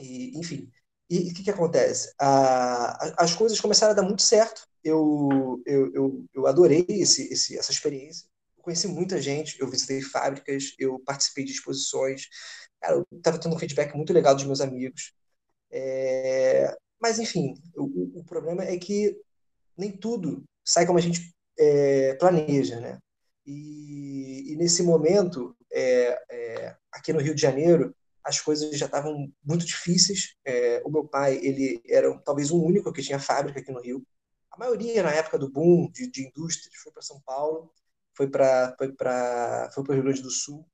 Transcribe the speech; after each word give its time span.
E, 0.00 0.38
enfim, 0.38 0.70
e 1.08 1.30
o 1.30 1.34
que, 1.34 1.44
que 1.44 1.50
acontece? 1.50 2.12
A, 2.18 3.22
as 3.22 3.34
coisas 3.34 3.60
começaram 3.60 3.92
a 3.92 3.96
dar 3.96 4.02
muito 4.02 4.22
certo. 4.22 4.66
Eu, 4.82 5.62
eu, 5.64 5.92
eu, 5.94 6.24
eu 6.34 6.46
adorei 6.46 6.84
esse, 6.88 7.32
esse, 7.32 7.56
essa 7.56 7.72
experiência. 7.72 8.28
conheci 8.56 8.88
muita 8.88 9.20
gente, 9.20 9.60
eu 9.60 9.70
visitei 9.70 10.02
fábricas, 10.02 10.74
eu 10.78 10.98
participei 11.00 11.44
de 11.44 11.52
exposições. 11.52 12.28
Cara, 12.80 12.96
eu 12.96 13.06
estava 13.16 13.38
tendo 13.38 13.54
um 13.54 13.58
feedback 13.58 13.94
muito 13.94 14.12
legal 14.12 14.34
dos 14.34 14.44
meus 14.44 14.60
amigos. 14.60 15.12
É, 15.70 16.76
mas, 17.00 17.18
enfim, 17.18 17.54
o, 17.76 18.20
o, 18.20 18.24
problema 18.24 18.64
é 18.64 18.76
que 18.76 19.16
nem 19.76 19.92
tudo 19.92 20.44
sai 20.64 20.86
como 20.86 20.98
a 20.98 21.02
gente 21.02 21.34
é, 21.58 22.14
planeja, 22.14 22.80
né? 22.80 22.98
E, 23.46 24.52
e 24.52 24.56
nesse 24.56 24.82
momento, 24.82 25.56
é, 25.72 26.18
é 26.30 26.76
aqui 26.90 27.12
no 27.12 27.20
Rio 27.20 27.34
de 27.34 27.40
Janeiro, 27.40 27.94
as 28.26 28.40
coisas 28.40 28.76
já 28.76 28.86
estavam 28.86 29.32
muito 29.44 29.64
difíceis. 29.64 30.34
É, 30.44 30.82
o 30.84 30.90
meu 30.90 31.06
pai, 31.06 31.36
ele 31.36 31.80
era 31.88 32.12
talvez 32.24 32.50
o 32.50 32.60
único 32.60 32.92
que 32.92 33.02
tinha 33.02 33.20
fábrica 33.20 33.60
aqui 33.60 33.70
no 33.70 33.80
Rio. 33.80 34.04
A 34.50 34.58
maioria, 34.58 35.02
na 35.02 35.12
época 35.12 35.38
do 35.38 35.50
boom 35.50 35.88
de, 35.92 36.10
de 36.10 36.26
indústrias, 36.26 36.74
foi 36.82 36.92
para 36.92 37.02
São 37.02 37.20
Paulo, 37.24 37.72
foi 38.16 38.28
para 38.28 38.74
foi 38.76 38.92
para 38.92 39.70
foi 39.72 39.84
o 39.84 39.92
Rio 39.92 40.02
Grande 40.02 40.22
do 40.22 40.30
Sul. 40.30 40.66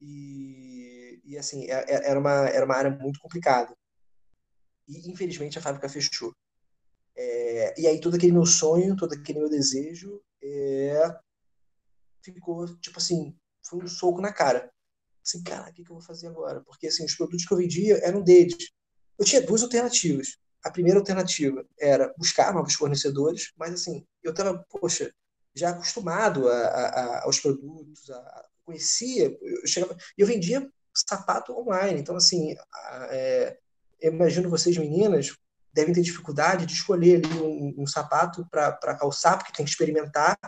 E, 0.00 1.20
e 1.24 1.36
assim, 1.36 1.64
é, 1.64 1.84
é, 1.88 2.10
era 2.10 2.20
uma, 2.20 2.48
era 2.48 2.64
uma 2.64 2.76
área 2.76 2.90
muito 2.90 3.18
complicada. 3.18 3.74
E, 4.86 5.10
infelizmente, 5.10 5.58
a 5.58 5.62
fábrica 5.62 5.88
fechou. 5.88 6.32
É, 7.16 7.80
e 7.80 7.86
aí, 7.88 8.00
todo 8.00 8.16
aquele 8.16 8.32
meu 8.32 8.46
sonho, 8.46 8.96
todo 8.96 9.14
aquele 9.14 9.40
meu 9.40 9.48
desejo 9.50 10.22
é, 10.42 11.18
ficou, 12.22 12.66
tipo 12.78 12.98
assim, 12.98 13.36
foi 13.66 13.82
um 13.82 13.88
soco 13.88 14.20
na 14.20 14.32
cara 14.32 14.70
assim, 15.24 15.42
cara, 15.42 15.70
o 15.70 15.72
que, 15.72 15.82
que 15.82 15.90
eu 15.90 15.96
vou 15.96 16.04
fazer 16.04 16.28
agora? 16.28 16.60
Porque 16.60 16.86
assim, 16.86 17.04
os 17.04 17.14
produtos 17.14 17.46
que 17.46 17.52
eu 17.52 17.58
vendia 17.58 17.98
eram 18.04 18.22
deles. 18.22 18.70
Eu 19.18 19.24
tinha 19.24 19.40
duas 19.40 19.62
alternativas. 19.62 20.36
A 20.62 20.70
primeira 20.70 20.98
alternativa 20.98 21.64
era 21.78 22.12
buscar 22.16 22.52
novos 22.52 22.74
fornecedores, 22.74 23.52
mas 23.56 23.72
assim, 23.72 24.06
eu 24.22 24.32
estava, 24.32 24.64
poxa, 24.70 25.12
já 25.54 25.70
acostumado 25.70 26.48
a, 26.48 26.56
a, 26.56 27.24
aos 27.24 27.38
produtos, 27.38 28.10
a, 28.10 28.48
conhecia, 28.64 29.36
eu 29.40 29.66
chegava, 29.66 29.96
eu 30.16 30.26
vendia 30.26 30.68
sapato 30.94 31.52
online, 31.52 32.00
então 32.00 32.16
assim, 32.16 32.56
é, 33.10 33.58
eu 34.00 34.12
imagino 34.12 34.48
vocês 34.48 34.76
meninas 34.78 35.36
devem 35.72 35.92
ter 35.92 36.02
dificuldade 36.02 36.66
de 36.66 36.72
escolher 36.72 37.20
um, 37.26 37.74
um 37.78 37.86
sapato 37.86 38.46
para 38.48 38.96
calçar, 38.96 39.36
porque 39.36 39.52
tem 39.52 39.64
que 39.64 39.70
experimentar, 39.70 40.38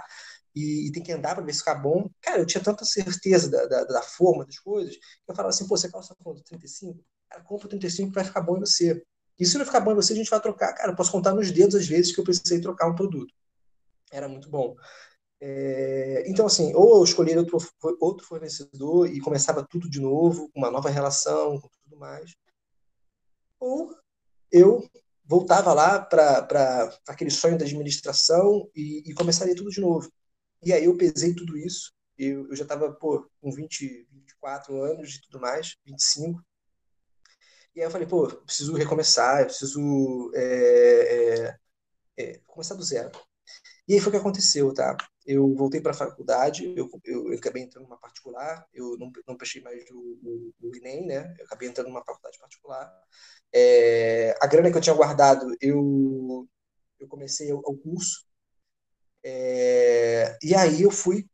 e, 0.57 0.89
e 0.89 0.93
tem 0.93 1.03
que 1.03 1.13
andar 1.13 1.35
para 1.35 1.45
ver 1.45 1.53
se 1.53 1.59
ficar 1.59 1.75
bom. 1.75 2.09
Cara, 2.23 2.41
eu 2.41 2.47
tinha 2.47 2.65
tanta 2.65 2.85
certeza 2.87 3.51
da, 3.51 3.67
da, 3.67 3.85
da, 3.85 4.03
forma 4.03 4.47
das 4.47 4.59
coisas, 4.59 4.97
que 4.97 5.03
eu 5.29 5.35
falava 5.35 5.51
assim, 5.51 5.69
pô, 5.69 5.77
você 5.77 5.91
calça 5.91 6.17
quanto? 6.25 6.43
35? 6.43 6.99
Cara, 7.29 7.43
compra 7.45 7.69
35 7.69 8.13
vai 8.13 8.25
ficar 8.25 8.41
bom 8.41 8.57
em 8.57 8.61
você. 8.61 9.05
E 9.39 9.45
se 9.45 9.59
não 9.59 9.67
ficar 9.67 9.81
bom 9.81 9.93
em 9.93 9.97
você, 9.97 10.15
a 10.15 10.17
gente 10.17 10.31
vai 10.31 10.41
trocar. 10.41 10.73
Cara, 10.73 10.93
eu 10.93 10.97
posso 10.97 11.13
contar 11.13 11.35
nos 11.35 11.53
dedos 11.53 11.75
as 11.75 11.87
vezes 11.87 12.15
que 12.15 12.21
eu 12.21 12.25
precisei 12.25 12.59
trocar 12.61 12.89
um 12.89 12.95
produto. 12.95 13.35
Era 14.11 14.29
muito 14.29 14.49
bom. 14.49 14.75
É, 15.39 16.25
então, 16.27 16.47
assim, 16.47 16.75
ou 16.75 16.97
eu 16.97 17.05
escolhi 17.05 17.37
outro, 17.37 17.59
outro 18.01 18.27
fornecedor 18.27 19.07
e 19.07 19.21
começava 19.21 19.67
tudo 19.69 19.91
de 19.91 20.01
novo, 20.01 20.51
uma 20.55 20.71
nova 20.71 20.89
relação, 20.89 21.61
tudo 21.85 21.99
mais, 21.99 22.35
ou 23.61 23.95
eu 24.51 24.89
voltava 25.25 25.75
lá 25.75 26.01
para 26.01 26.99
aquele 27.09 27.31
sonho 27.31 27.59
da 27.59 27.65
administração 27.65 28.71
e, 28.75 29.03
e 29.11 29.13
começaria 29.13 29.55
tudo 29.55 29.71
de 29.71 29.81
novo. 29.81 30.11
E 30.63 30.73
aí 30.73 30.85
eu 30.85 30.97
pesei 30.97 31.35
tudo 31.35 31.57
isso. 31.57 31.93
Eu, 32.19 32.49
eu 32.49 32.57
já 32.57 32.63
estava 32.63 32.93
com 32.95 33.29
20, 33.43 34.07
24 34.11 34.81
anos 34.83 35.15
e 35.15 35.21
tudo 35.23 35.41
mais, 35.41 35.77
25. 35.85 36.43
E 37.75 37.81
aí 37.81 37.87
eu 37.87 37.91
falei, 37.91 38.07
pô, 38.09 38.27
preciso 38.27 38.75
recomeçar, 38.75 39.41
eu 39.41 39.47
preciso 39.47 40.33
é, 40.35 41.49
é, 41.49 41.57
é, 42.17 42.39
começar 42.47 42.75
do 42.75 42.83
zero. 42.83 43.11
E 43.87 43.95
aí 43.95 44.01
foi 44.01 44.09
o 44.09 44.13
que 44.13 44.19
aconteceu, 44.19 44.73
tá? 44.75 44.97
Eu 45.27 45.55
voltei 45.55 45.81
para 45.81 45.93
a 45.93 45.95
faculdade, 45.95 46.65
eu, 46.77 46.89
eu, 47.05 47.31
eu, 47.31 47.39
acabei 47.39 47.63
entrando 47.63 47.85
numa 47.85 47.99
particular, 47.99 48.67
eu 48.73 48.97
não, 48.99 49.13
não 49.29 49.37
prestei 49.37 49.63
mais 49.63 49.85
o, 49.91 49.99
o, 50.23 50.55
o 50.63 50.77
Enem, 50.77 51.07
né? 51.07 51.35
Eu 51.39 51.45
acabei 51.47 51.69
entrando 51.69 51.89
numa 51.89 52.05
faculdade 52.05 52.39
particular. 52.39 52.91
É, 53.53 54.35
a 54.41 54.47
grana 54.47 54.71
que 54.71 54.77
eu 54.77 54.81
tinha 54.81 54.95
guardado, 54.95 55.55
eu, 55.61 56.49
eu 56.99 57.09
comecei 57.09 57.53
o, 57.53 57.59
o 57.59 57.77
curso, 57.77 58.27
é, 59.29 60.39
e 60.41 60.55
aí 60.55 60.83
eu 60.83 60.91
fui 60.93 61.27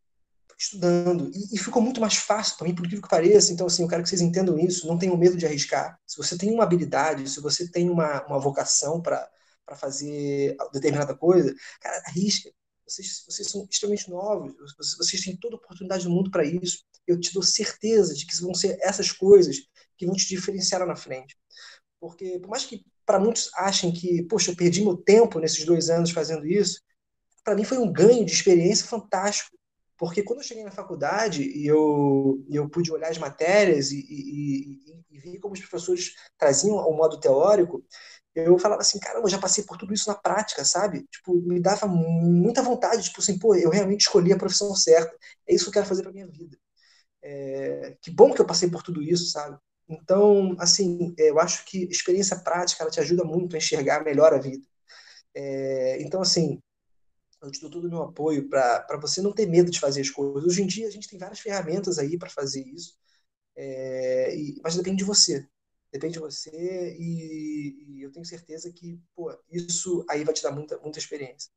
estudando. 0.58 1.30
E, 1.34 1.54
e 1.54 1.58
ficou 1.58 1.82
muito 1.82 2.00
mais 2.00 2.14
fácil 2.16 2.56
para 2.56 2.66
mim, 2.66 2.75
por 2.75 2.86
incrível 2.86 3.03
que 3.03 3.08
pareça. 3.08 3.53
Então, 3.53 3.66
assim, 3.66 3.82
eu 3.82 3.88
quero 3.88 4.03
que 4.03 4.08
vocês 4.08 4.22
entendam 4.22 4.58
isso. 4.58 4.86
Não 4.86 4.98
tenham 4.98 5.16
medo 5.16 5.36
de 5.36 5.44
arriscar. 5.44 6.00
Se 6.06 6.16
você 6.16 6.38
tem 6.38 6.50
uma 6.50 6.64
habilidade, 6.64 7.28
se 7.28 7.38
você 7.41 7.70
tem 7.70 7.91
uma, 7.91 8.25
uma 8.26 8.38
vocação 8.38 9.03
para 9.03 9.28
fazer 9.76 10.56
determinada 10.72 11.14
coisa, 11.14 11.54
cara, 11.82 12.03
arrisca. 12.06 12.50
Vocês, 12.86 13.25
vocês 13.26 13.50
são 13.50 13.66
extremamente 13.70 14.10
novos, 14.10 14.54
vocês, 14.76 14.97
vocês 14.98 15.22
têm 15.22 15.36
toda 15.36 15.54
a 15.56 15.59
oportunidade 15.59 16.04
do 16.04 16.10
mundo 16.10 16.30
para 16.30 16.44
isso. 16.44 16.84
Eu 17.06 17.20
te 17.20 17.32
dou 17.32 17.42
certeza 17.42 18.14
de 18.14 18.26
que 18.26 18.41
vão 18.41 18.54
ser 18.54 18.78
essas 18.80 19.12
coisas 19.12 19.56
que 19.98 20.06
vão 20.06 20.16
te 20.16 20.26
diferenciar 20.26 20.80
lá 20.80 20.86
na 20.86 20.97
frente. 20.97 21.36
Porque, 22.00 22.38
por 22.41 22.48
mais 22.48 22.64
que 22.64 22.84
para 23.04 23.20
muitos 23.20 23.50
achem 23.54 23.92
que, 23.92 24.22
poxa, 24.24 24.50
eu 24.50 24.56
perdi 24.56 24.82
meu 24.82 24.97
tempo 24.97 25.38
nesses 25.38 25.64
dois 25.64 25.91
anos 25.91 26.10
fazendo 26.10 26.47
isso, 26.47 26.80
para 27.44 27.54
mim 27.54 27.64
foi 27.64 27.78
um 27.78 27.92
ganho 27.92 28.25
de 28.25 28.32
experiência 28.32 28.86
fantástico. 28.86 29.56
Porque 29.98 30.22
quando 30.22 30.41
eu 30.41 30.44
cheguei 30.44 30.64
na 30.64 30.70
faculdade 30.72 31.42
e 31.44 31.66
eu, 31.66 32.44
eu 32.50 32.69
pude 32.69 32.91
olhar 32.91 33.08
as 33.10 33.19
matérias 33.19 33.92
e, 33.92 34.00
e, 34.00 34.80
e, 34.91 35.04
e 35.12 35.19
ver 35.19 35.38
como 35.38 35.54
os 35.54 35.60
professores 35.60 36.14
traziam 36.36 36.76
o 36.76 36.97
modo 36.97 37.20
teórico, 37.20 37.84
eu 38.34 38.58
falava 38.58 38.80
assim, 38.80 38.98
caramba, 38.98 39.26
eu 39.26 39.30
já 39.30 39.38
passei 39.38 39.64
por 39.64 39.76
tudo 39.76 39.92
isso 39.94 40.08
na 40.08 40.14
prática, 40.14 40.64
sabe? 40.64 41.04
Tipo, 41.10 41.34
me 41.42 41.60
dava 41.60 41.86
muita 41.86 42.62
vontade, 42.62 43.04
tipo 43.04 43.20
assim, 43.20 43.38
pô, 43.38 43.54
eu 43.54 43.70
realmente 43.70 44.00
escolhi 44.03 44.32
a 44.32 44.38
profissão 44.38 44.74
certa. 44.74 45.14
É 45.47 45.54
isso 45.54 45.64
que 45.64 45.69
eu 45.70 45.74
quero 45.74 45.86
fazer 45.86 46.03
para 46.03 46.12
minha 46.12 46.26
vida. 46.26 46.59
É, 47.22 47.97
que 48.03 48.10
bom 48.10 48.32
que 48.32 48.41
eu 48.41 48.47
passei 48.47 48.70
por 48.70 48.82
tudo 48.82 49.03
isso, 49.03 49.26
sabe? 49.30 49.59
Então, 49.88 50.56
assim, 50.59 51.14
eu 51.19 51.38
acho 51.41 51.64
que 51.64 51.84
experiência 51.84 52.36
prática 52.36 52.82
ela 52.82 52.91
te 52.91 53.00
ajuda 53.00 53.24
muito 53.24 53.54
a 53.54 53.59
enxergar 53.59 54.04
melhor 54.04 54.32
a 54.34 54.38
vida. 54.38 54.64
É, 55.34 56.03
então, 56.03 56.20
assim, 56.20 56.60
eu 57.42 57.50
te 57.50 57.60
dou 57.60 57.70
todo 57.70 57.86
o 57.86 57.91
meu 57.91 58.03
apoio 58.03 58.48
para 58.48 58.98
você 59.00 59.20
não 59.20 59.32
ter 59.32 59.47
medo 59.47 59.70
de 59.70 59.80
fazer 59.80 60.00
as 60.00 60.10
coisas. 60.10 60.44
Hoje 60.44 60.62
em 60.62 60.66
dia 60.66 60.86
a 60.86 60.91
gente 60.91 61.08
tem 61.08 61.19
várias 61.19 61.41
ferramentas 61.41 61.98
aí 61.98 62.19
para 62.19 62.30
fazer 62.30 62.62
isso, 62.66 62.97
é, 63.56 64.36
e, 64.36 64.60
mas 64.62 64.76
depende 64.76 64.98
de 64.98 65.04
você. 65.04 65.47
Depende 65.92 66.14
de 66.14 66.20
você 66.20 66.97
e, 66.98 67.98
e, 67.98 68.03
eu 68.03 68.10
tenho 68.10 68.25
certeza 68.25 68.72
que 68.72 68.98
pô, 69.14 69.30
isso 69.50 70.04
aí 70.08 70.25
vai 70.25 70.32
te 70.34 70.42
dar 70.42 70.53
muita, 70.53 70.78
muita 70.78 70.98
experiência. 70.98 71.50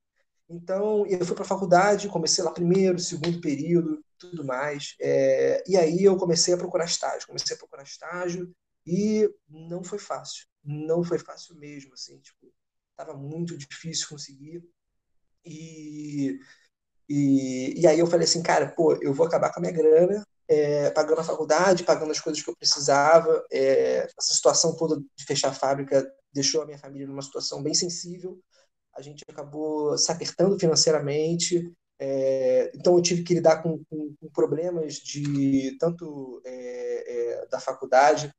Então, 0.50 1.06
eu 1.08 1.26
fui 1.26 1.36
para 1.36 1.44
a 1.44 1.48
faculdade, 1.48 2.10
comecei 2.10 2.44
lá 2.44 2.52
primeiro, 2.52 3.00
segundo 3.00 3.42
período, 3.42 4.04
tudo 4.18 4.44
mais. 4.44 4.96
É, 5.02 5.64
e 5.68 5.78
aí 5.78 6.04
eu 6.04 6.18
comecei 6.18 6.54
a 6.54 6.58
procurar 6.58 6.86
estágio. 6.86 7.28
Comecei 7.28 7.56
a 7.56 7.60
procurar 7.60 7.84
estágio 7.84 8.54
e 8.86 9.30
não 9.50 9.84
foi 9.84 10.00
fácil. 10.00 10.46
Não 10.64 11.04
foi 11.04 11.20
fácil 11.20 11.56
mesmo, 11.56 11.94
assim, 11.94 12.20
tipo, 12.20 12.54
tava 12.96 13.16
muito 13.16 13.58
difícil 13.58 14.08
conseguir. 14.10 14.64
E, 15.46 16.40
e, 17.10 17.82
e 17.82 17.88
aí 17.88 18.00
eu 18.00 18.08
falei 18.08 18.26
assim, 18.26 18.42
cara, 18.42 18.68
pô, 18.68 18.94
eu 19.02 19.14
vou 19.14 19.26
acabar 19.28 19.52
com 19.52 19.60
a 19.60 19.62
minha 19.62 19.74
grana, 19.74 20.26
é, 20.48 20.90
pagando 20.92 21.22
a 21.22 21.24
faculdade, 21.24 21.84
pagando 21.84 22.12
as 22.12 22.20
coisas 22.20 22.42
que 22.42 22.50
eu 22.50 22.56
precisava. 22.56 23.44
É, 23.52 24.08
essa 24.18 24.34
situação 24.34 24.76
toda 24.76 24.98
de 25.16 25.26
fechar 25.26 25.50
a 25.50 25.54
fábrica 25.54 26.06
deixou 26.34 26.62
a 26.62 26.66
minha 26.66 26.78
família 26.78 27.08
numa 27.08 27.22
situação 27.22 27.62
bem 27.64 27.74
sensível. 27.74 28.40
A 28.96 29.02
gente 29.02 29.24
acabou 29.30 29.98
se 29.98 30.12
apertando 30.12 30.60
financeiramente. 30.60 31.72
É, 32.00 32.72
então 32.76 32.96
eu 32.96 33.02
tive 33.02 33.24
que 33.24 33.34
lidar 33.34 33.62
com, 33.64 33.84
com, 33.86 34.16
com 34.20 34.30
problemas 34.32 34.96
de 34.96 35.78
tanto 35.80 36.42
é, 36.46 37.42
é, 37.44 37.48
da 37.48 37.60
faculdade 37.60 38.34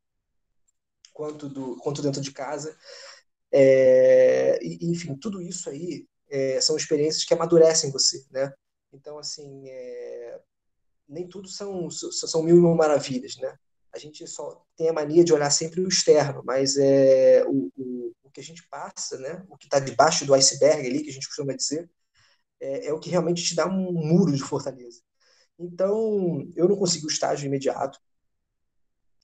quanto 1.12 1.48
do 1.48 1.76
quanto 1.78 2.02
dentro 2.02 2.20
de 2.20 2.32
casa. 2.32 2.76
É, 3.52 4.58
enfim, 4.62 5.16
tudo 5.16 5.40
isso 5.40 5.70
aí 5.70 6.06
é, 6.28 6.60
são 6.60 6.76
experiências 6.76 7.24
que 7.24 7.34
amadurecem 7.34 7.90
você, 7.90 8.24
né? 8.30 8.52
Então, 8.92 9.18
assim, 9.18 9.68
é, 9.68 10.40
nem 11.08 11.28
tudo 11.28 11.48
são, 11.48 11.90
são 11.90 12.42
mil 12.42 12.56
e 12.56 12.58
uma 12.58 12.74
maravilhas, 12.74 13.36
né? 13.36 13.56
A 13.92 13.98
gente 13.98 14.26
só 14.26 14.62
tem 14.76 14.88
a 14.88 14.92
mania 14.92 15.24
de 15.24 15.32
olhar 15.32 15.50
sempre 15.50 15.80
o 15.80 15.88
externo, 15.88 16.42
mas 16.44 16.76
é 16.76 17.44
o, 17.46 17.70
o, 17.76 18.12
o 18.24 18.30
que 18.30 18.40
a 18.40 18.44
gente 18.44 18.66
passa, 18.68 19.18
né? 19.18 19.44
O 19.48 19.56
que 19.56 19.66
está 19.66 19.78
debaixo 19.78 20.26
do 20.26 20.34
iceberg 20.34 20.86
ali, 20.86 21.02
que 21.02 21.10
a 21.10 21.12
gente 21.12 21.26
costuma 21.26 21.54
dizer, 21.54 21.88
é, 22.60 22.88
é, 22.88 22.92
o 22.92 23.00
que 23.00 23.10
realmente 23.10 23.42
te 23.42 23.54
dá 23.54 23.66
um 23.66 23.92
muro 23.92 24.32
de 24.32 24.42
fortaleza. 24.42 25.00
Então, 25.58 26.46
eu 26.54 26.68
não 26.68 26.76
consegui 26.76 27.06
o 27.06 27.10
estágio 27.10 27.46
imediato. 27.46 27.98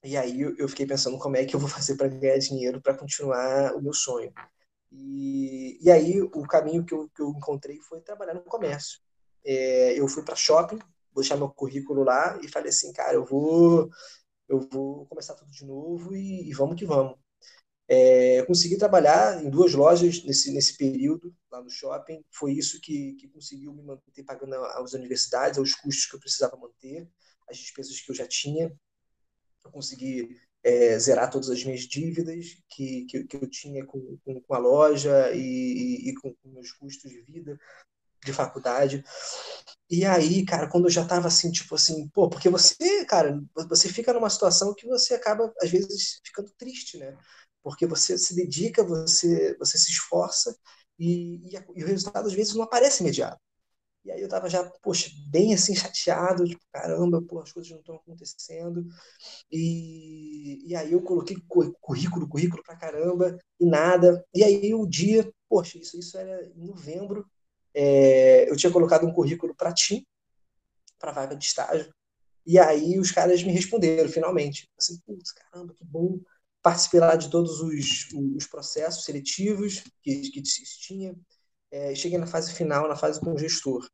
E 0.04 0.16
aí 0.16 0.40
eu 0.40 0.68
fiquei 0.68 0.86
pensando 0.86 1.18
como 1.18 1.36
é 1.36 1.44
que 1.44 1.54
eu 1.54 1.60
vou 1.60 1.68
fazer 1.70 1.96
para 1.96 2.08
ganhar 2.08 2.38
dinheiro 2.38 2.80
para 2.80 2.96
continuar 2.96 3.74
o 3.74 3.82
meu 3.82 3.92
sonho. 3.92 4.32
E, 4.92 5.78
e 5.80 5.90
aí 5.90 6.20
o 6.20 6.42
caminho 6.42 6.84
que 6.84 6.92
eu, 6.92 7.08
que 7.08 7.22
eu 7.22 7.30
encontrei 7.30 7.80
foi 7.80 8.00
trabalhar 8.00 8.34
no 8.34 8.42
comércio. 8.42 9.00
É, 9.44 9.98
eu 9.98 10.06
fui 10.06 10.22
para 10.22 10.36
shopping, 10.36 10.78
deixar 11.14 11.36
meu 11.36 11.48
currículo 11.48 12.04
lá 12.04 12.38
e 12.42 12.48
falei 12.48 12.68
assim, 12.70 12.92
cara, 12.92 13.14
eu 13.14 13.24
vou 13.24 13.90
eu 14.48 14.60
vou 14.70 15.06
começar 15.06 15.34
tudo 15.34 15.50
de 15.50 15.64
novo 15.64 16.14
e, 16.14 16.48
e 16.48 16.52
vamos 16.52 16.76
que 16.76 16.84
vamos. 16.84 17.16
É, 17.88 18.40
eu 18.40 18.46
consegui 18.46 18.76
trabalhar 18.76 19.42
em 19.42 19.50
duas 19.50 19.72
lojas 19.74 20.22
nesse, 20.24 20.52
nesse 20.52 20.76
período, 20.76 21.34
lá 21.50 21.62
no 21.62 21.70
shopping. 21.70 22.22
Foi 22.30 22.52
isso 22.52 22.80
que, 22.80 23.14
que 23.14 23.28
conseguiu 23.28 23.72
me 23.72 23.82
manter 23.82 24.22
pagando 24.24 24.54
às 24.54 24.92
universidades, 24.92 25.58
aos 25.58 25.74
custos 25.74 26.06
que 26.06 26.16
eu 26.16 26.20
precisava 26.20 26.56
manter, 26.56 27.08
as 27.48 27.56
despesas 27.56 28.00
que 28.00 28.10
eu 28.10 28.14
já 28.14 28.26
tinha. 28.26 28.74
Eu 29.64 29.70
consegui 29.70 30.38
é, 30.64 30.98
zerar 30.98 31.30
todas 31.30 31.50
as 31.50 31.64
minhas 31.64 31.80
dívidas 31.80 32.56
que, 32.68 33.04
que, 33.06 33.24
que 33.24 33.36
eu 33.36 33.48
tinha 33.48 33.84
com, 33.84 34.16
com, 34.24 34.40
com 34.40 34.54
a 34.54 34.58
loja 34.58 35.32
e, 35.32 36.08
e, 36.10 36.14
com, 36.14 36.32
com 36.34 36.48
meus 36.50 36.72
custos 36.72 37.10
de 37.10 37.20
vida, 37.22 37.58
de 38.24 38.32
faculdade. 38.32 39.04
E 39.90 40.04
aí, 40.06 40.44
cara, 40.44 40.68
quando 40.68 40.86
eu 40.86 40.90
já 40.90 41.06
tava 41.06 41.28
assim, 41.28 41.50
tipo 41.50 41.74
assim, 41.74 42.08
pô, 42.08 42.28
porque 42.28 42.48
você, 42.48 43.04
cara, 43.06 43.42
você 43.68 43.88
fica 43.88 44.12
numa 44.12 44.30
situação 44.30 44.74
que 44.74 44.86
você 44.86 45.14
acaba, 45.14 45.52
às 45.60 45.70
vezes, 45.70 46.20
ficando 46.24 46.50
triste, 46.56 46.98
né? 46.98 47.16
Porque 47.62 47.86
você 47.86 48.16
se 48.18 48.34
dedica, 48.34 48.84
você, 48.84 49.56
você 49.58 49.78
se 49.78 49.90
esforça 49.90 50.56
e, 50.98 51.36
e, 51.48 51.56
e 51.76 51.84
o 51.84 51.86
resultado, 51.86 52.26
às 52.26 52.32
vezes, 52.32 52.54
não 52.54 52.62
aparece 52.64 53.02
imediato. 53.02 53.40
E 54.04 54.10
aí 54.10 54.20
eu 54.20 54.28
tava 54.28 54.48
já, 54.48 54.64
poxa, 54.82 55.10
bem 55.28 55.54
assim, 55.54 55.74
chateado, 55.76 56.44
tipo, 56.44 56.62
caramba, 56.72 57.22
pô, 57.22 57.40
as 57.40 57.52
coisas 57.52 57.70
não 57.70 57.78
estão 57.78 57.96
acontecendo. 57.96 58.86
E, 59.50 60.68
e 60.68 60.74
aí 60.74 60.92
eu 60.92 61.02
coloquei 61.02 61.36
currículo, 61.80 62.28
currículo 62.28 62.62
pra 62.62 62.76
caramba, 62.76 63.38
e 63.60 63.66
nada. 63.66 64.24
E 64.34 64.42
aí 64.42 64.74
o 64.74 64.86
dia, 64.86 65.30
poxa, 65.48 65.78
isso, 65.78 65.98
isso 65.98 66.18
era 66.18 66.46
em 66.56 66.66
novembro, 66.66 67.26
é, 67.74 68.50
eu 68.50 68.56
tinha 68.56 68.72
colocado 68.72 69.06
um 69.06 69.12
currículo 69.12 69.54
para 69.54 69.72
TIM, 69.72 70.04
para 70.98 71.12
vaga 71.12 71.36
de 71.36 71.44
estágio. 71.44 71.92
E 72.44 72.58
aí 72.58 72.98
os 72.98 73.12
caras 73.12 73.42
me 73.42 73.52
responderam, 73.52 74.08
finalmente. 74.08 74.68
Assim, 74.78 74.98
putz, 75.06 75.32
caramba, 75.32 75.74
que 75.74 75.84
bom. 75.84 76.20
Participei 76.60 77.00
lá 77.00 77.16
de 77.16 77.30
todos 77.30 77.60
os, 77.60 78.08
os 78.36 78.46
processos 78.46 79.04
seletivos 79.04 79.82
que, 80.02 80.30
que 80.30 80.42
tinha 80.42 81.14
é, 81.72 81.94
cheguei 81.94 82.18
na 82.18 82.26
fase 82.26 82.52
final, 82.52 82.86
na 82.86 82.94
fase 82.94 83.18
com 83.18 83.32
o 83.32 83.38
gestor. 83.38 83.88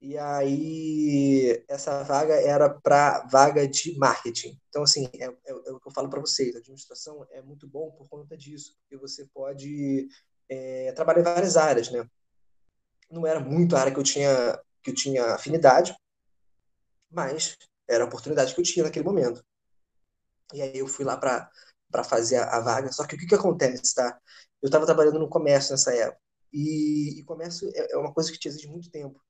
E 0.00 0.16
aí, 0.16 1.64
essa 1.68 2.02
vaga 2.04 2.34
era 2.34 2.70
para 2.70 3.26
vaga 3.26 3.66
de 3.66 3.98
marketing. 3.98 4.56
Então, 4.68 4.84
assim, 4.84 5.08
é, 5.14 5.24
é, 5.24 5.50
é 5.50 5.72
o 5.72 5.80
que 5.80 5.88
eu 5.88 5.92
falo 5.92 6.08
para 6.08 6.20
vocês: 6.20 6.54
a 6.54 6.58
administração 6.58 7.26
é 7.32 7.42
muito 7.42 7.66
bom 7.66 7.90
por 7.90 8.08
conta 8.08 8.36
disso, 8.36 8.76
porque 8.78 8.96
você 8.96 9.26
pode 9.34 10.08
é, 10.48 10.92
trabalhar 10.92 11.20
em 11.20 11.24
várias 11.24 11.56
áreas, 11.56 11.90
né? 11.90 12.08
Não 13.10 13.26
era 13.26 13.40
muito 13.40 13.74
a 13.74 13.80
área 13.80 13.92
que 13.92 13.98
eu 13.98 14.04
tinha, 14.04 14.60
que 14.82 14.90
eu 14.90 14.94
tinha 14.94 15.34
afinidade, 15.34 15.96
mas 17.10 17.56
era 17.88 18.04
a 18.04 18.06
oportunidade 18.06 18.54
que 18.54 18.60
eu 18.60 18.64
tinha 18.64 18.84
naquele 18.84 19.04
momento. 19.04 19.44
E 20.52 20.62
aí 20.62 20.78
eu 20.78 20.86
fui 20.86 21.04
lá 21.04 21.16
para 21.16 22.04
fazer 22.04 22.36
a, 22.36 22.56
a, 22.56 22.60
vaga. 22.60 22.92
Só 22.92 23.04
que 23.06 23.16
o 23.16 23.18
que, 23.18 23.26
que 23.26 23.34
acontece, 23.34 23.94
tá? 23.94 24.18
Eu 24.62 24.66
estava 24.66 24.86
trabalhando 24.86 25.18
no 25.18 25.28
comércio 25.28 25.72
nessa 25.72 25.94
época. 25.94 26.25
E, 26.52 27.20
e 27.20 27.24
é, 27.74 27.92
é 27.92 27.96
uma 27.96 28.12
coisa 28.12 28.32
que 28.32 28.38
te 28.38 28.48
exige 28.48 28.68
muito 28.68 28.90
tempo. 28.90 29.20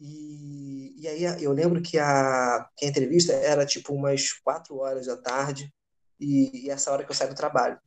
E, 0.00 0.94
e 0.96 1.08
aí 1.08 1.42
eu 1.42 1.52
lembro 1.52 1.82
que 1.82 1.98
a, 1.98 2.68
que 2.76 2.86
a 2.86 2.88
entrevista 2.88 3.32
era 3.32 3.66
tipo 3.66 3.92
umas 3.92 4.32
quatro 4.32 4.76
horas 4.76 5.06
da 5.06 5.16
tarde 5.16 5.72
e, 6.20 6.66
e, 6.66 6.70
essa 6.70 6.92
hora 6.92 7.04
que 7.04 7.10
eu 7.10 7.14
saio 7.14 7.30
do 7.30 7.36
trabalho. 7.36 7.78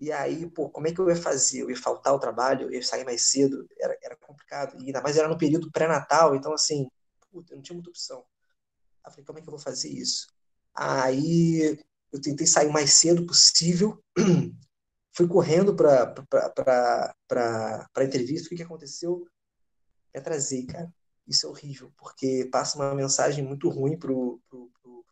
E 0.00 0.12
aí, 0.12 0.48
pô, 0.50 0.70
como 0.70 0.88
é 0.88 0.92
que 0.92 1.00
eu 1.00 1.08
ia 1.08 1.16
fazer? 1.16 1.62
Eu 1.62 1.70
ia 1.70 1.76
faltar 1.76 2.14
o 2.14 2.18
trabalho, 2.18 2.66
eu 2.66 2.72
ia 2.72 2.82
sair 2.82 3.04
mais 3.04 3.22
cedo, 3.30 3.66
era, 3.78 3.98
era 4.02 4.16
complicado. 4.16 4.76
E 4.80 4.86
ainda 4.86 5.02
mais 5.02 5.16
era 5.16 5.28
no 5.28 5.38
período 5.38 5.70
pré-natal, 5.70 6.34
então 6.34 6.52
assim, 6.54 6.88
puta, 7.30 7.54
não 7.54 7.62
tinha 7.62 7.74
muita 7.74 7.90
opção. 7.90 8.24
Eu 9.04 9.10
falei, 9.10 9.24
como 9.24 9.38
é 9.38 9.42
que 9.42 9.48
eu 9.48 9.52
vou 9.52 9.60
fazer 9.60 9.90
isso? 9.90 10.26
Aí 10.74 11.78
eu 12.12 12.20
tentei 12.20 12.46
sair 12.46 12.68
o 12.68 12.72
mais 12.72 12.94
cedo 12.94 13.26
possível, 13.26 14.02
fui 15.20 15.28
correndo 15.28 15.74
para 15.74 17.14
a 17.94 18.04
entrevista. 18.04 18.46
O 18.46 18.48
que, 18.48 18.56
que 18.56 18.62
aconteceu? 18.62 19.26
Me 20.14 20.20
atrasei, 20.20 20.64
cara. 20.64 20.90
Isso 21.28 21.46
é 21.46 21.50
horrível, 21.50 21.92
porque 21.96 22.48
passa 22.50 22.76
uma 22.76 22.94
mensagem 22.94 23.44
muito 23.44 23.68
ruim 23.68 23.98
para 23.98 24.10
o 24.12 24.40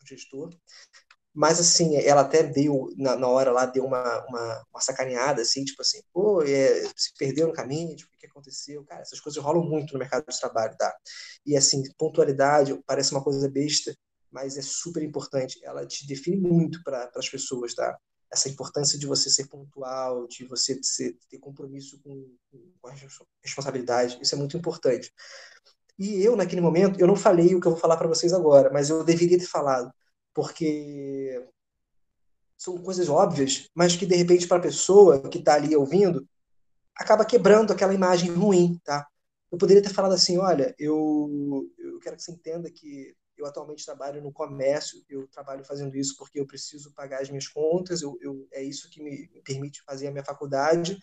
gestor. 0.04 0.50
Mas, 1.34 1.60
assim, 1.60 1.96
ela 1.96 2.22
até 2.22 2.42
deu, 2.42 2.88
na, 2.96 3.14
na 3.14 3.28
hora 3.28 3.52
lá, 3.52 3.66
deu 3.66 3.84
uma, 3.84 4.26
uma, 4.26 4.66
uma, 4.72 4.80
sacaneada, 4.80 5.42
assim, 5.42 5.62
tipo 5.62 5.82
assim, 5.82 6.00
pô, 6.12 6.42
é, 6.42 6.82
se 6.96 7.12
perdeu 7.16 7.46
no 7.46 7.52
caminho, 7.52 7.94
tipo, 7.94 8.10
o 8.12 8.18
que 8.18 8.26
aconteceu? 8.26 8.82
Cara, 8.84 9.02
essas 9.02 9.20
coisas 9.20 9.40
rolam 9.40 9.62
muito 9.62 9.92
no 9.92 9.98
mercado 9.98 10.24
de 10.26 10.40
trabalho, 10.40 10.74
tá? 10.76 10.92
E, 11.46 11.56
assim, 11.56 11.84
pontualidade 11.96 12.76
parece 12.86 13.12
uma 13.12 13.22
coisa 13.22 13.48
besta, 13.48 13.94
mas 14.32 14.56
é 14.56 14.62
super 14.62 15.02
importante. 15.02 15.60
Ela 15.62 15.86
te 15.86 16.06
define 16.06 16.40
muito 16.40 16.82
para 16.82 17.08
as 17.14 17.28
pessoas, 17.28 17.74
tá? 17.74 17.96
Essa 18.30 18.48
importância 18.48 18.98
de 18.98 19.06
você 19.06 19.30
ser 19.30 19.46
pontual, 19.46 20.26
de 20.26 20.44
você 20.44 20.78
ser, 20.82 21.16
ter 21.28 21.38
compromisso 21.38 22.00
com, 22.02 22.30
com 22.80 22.88
a 22.88 22.94
responsabilidade, 23.42 24.18
isso 24.20 24.34
é 24.34 24.38
muito 24.38 24.56
importante. 24.56 25.12
E 25.98 26.22
eu, 26.22 26.36
naquele 26.36 26.60
momento, 26.60 27.00
eu 27.00 27.06
não 27.06 27.16
falei 27.16 27.54
o 27.54 27.60
que 27.60 27.66
eu 27.66 27.72
vou 27.72 27.80
falar 27.80 27.96
para 27.96 28.08
vocês 28.08 28.32
agora, 28.32 28.70
mas 28.70 28.90
eu 28.90 29.02
deveria 29.02 29.38
ter 29.38 29.46
falado, 29.46 29.92
porque 30.32 31.44
são 32.56 32.76
coisas 32.78 33.08
óbvias, 33.08 33.68
mas 33.74 33.96
que, 33.96 34.06
de 34.06 34.14
repente, 34.14 34.46
para 34.46 34.58
a 34.58 34.62
pessoa 34.62 35.28
que 35.28 35.38
está 35.38 35.54
ali 35.54 35.74
ouvindo, 35.74 36.28
acaba 36.94 37.24
quebrando 37.24 37.72
aquela 37.72 37.94
imagem 37.94 38.30
ruim, 38.30 38.78
tá? 38.84 39.06
Eu 39.50 39.56
poderia 39.56 39.82
ter 39.82 39.90
falado 39.90 40.12
assim, 40.12 40.36
olha, 40.36 40.74
eu, 40.78 41.66
eu 41.78 41.98
quero 42.00 42.16
que 42.16 42.22
você 42.22 42.32
entenda 42.32 42.70
que 42.70 43.14
eu 43.38 43.46
atualmente 43.46 43.84
trabalho 43.84 44.22
no 44.22 44.32
comércio, 44.32 45.02
eu 45.08 45.26
trabalho 45.28 45.64
fazendo 45.64 45.96
isso 45.96 46.16
porque 46.16 46.40
eu 46.40 46.46
preciso 46.46 46.92
pagar 46.92 47.22
as 47.22 47.28
minhas 47.28 47.48
contas, 47.48 48.02
eu, 48.02 48.18
eu 48.20 48.46
é 48.52 48.62
isso 48.62 48.90
que 48.90 49.02
me, 49.02 49.28
permite 49.44 49.82
fazer 49.84 50.08
a 50.08 50.10
minha 50.10 50.24
faculdade. 50.24 50.98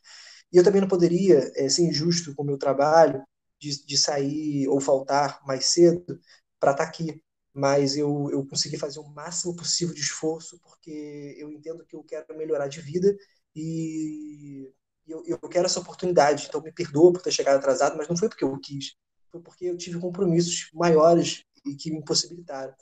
E 0.51 0.57
eu 0.57 0.63
também 0.63 0.81
não 0.81 0.87
poderia 0.87 1.51
é, 1.55 1.69
ser 1.69 1.83
injusto 1.83 2.35
com 2.35 2.43
o 2.43 2.45
meu 2.45 2.57
trabalho 2.57 3.23
de, 3.59 3.85
de 3.85 3.97
sair 3.97 4.67
ou 4.67 4.79
faltar 4.81 5.41
mais 5.45 5.65
cedo 5.67 6.19
para 6.59 6.71
estar 6.71 6.83
tá 6.83 6.89
aqui. 6.89 7.21
Mas 7.53 7.95
eu, 7.95 8.29
eu 8.31 8.45
consegui 8.45 8.77
fazer 8.77 8.99
o 8.99 9.07
máximo 9.07 9.55
possível 9.55 9.95
de 9.95 10.01
esforço 10.01 10.59
porque 10.61 11.35
eu 11.37 11.51
entendo 11.51 11.85
que 11.85 11.95
eu 11.95 12.03
quero 12.03 12.37
melhorar 12.37 12.67
de 12.67 12.81
vida 12.81 13.15
e 13.55 14.69
eu, 15.07 15.23
eu 15.25 15.39
quero 15.49 15.65
essa 15.65 15.79
oportunidade. 15.79 16.47
Então 16.47 16.61
me 16.61 16.71
perdoa 16.71 17.13
por 17.13 17.21
ter 17.21 17.31
chegado 17.31 17.57
atrasado, 17.57 17.97
mas 17.97 18.09
não 18.09 18.17
foi 18.17 18.27
porque 18.27 18.43
eu 18.43 18.59
quis 18.59 18.95
foi 19.35 19.41
porque 19.41 19.65
eu 19.65 19.77
tive 19.77 19.99
compromissos 19.99 20.69
maiores 20.73 21.43
e 21.65 21.75
que 21.75 21.91
me 21.91 21.97
impossibilitaram. 21.99 22.73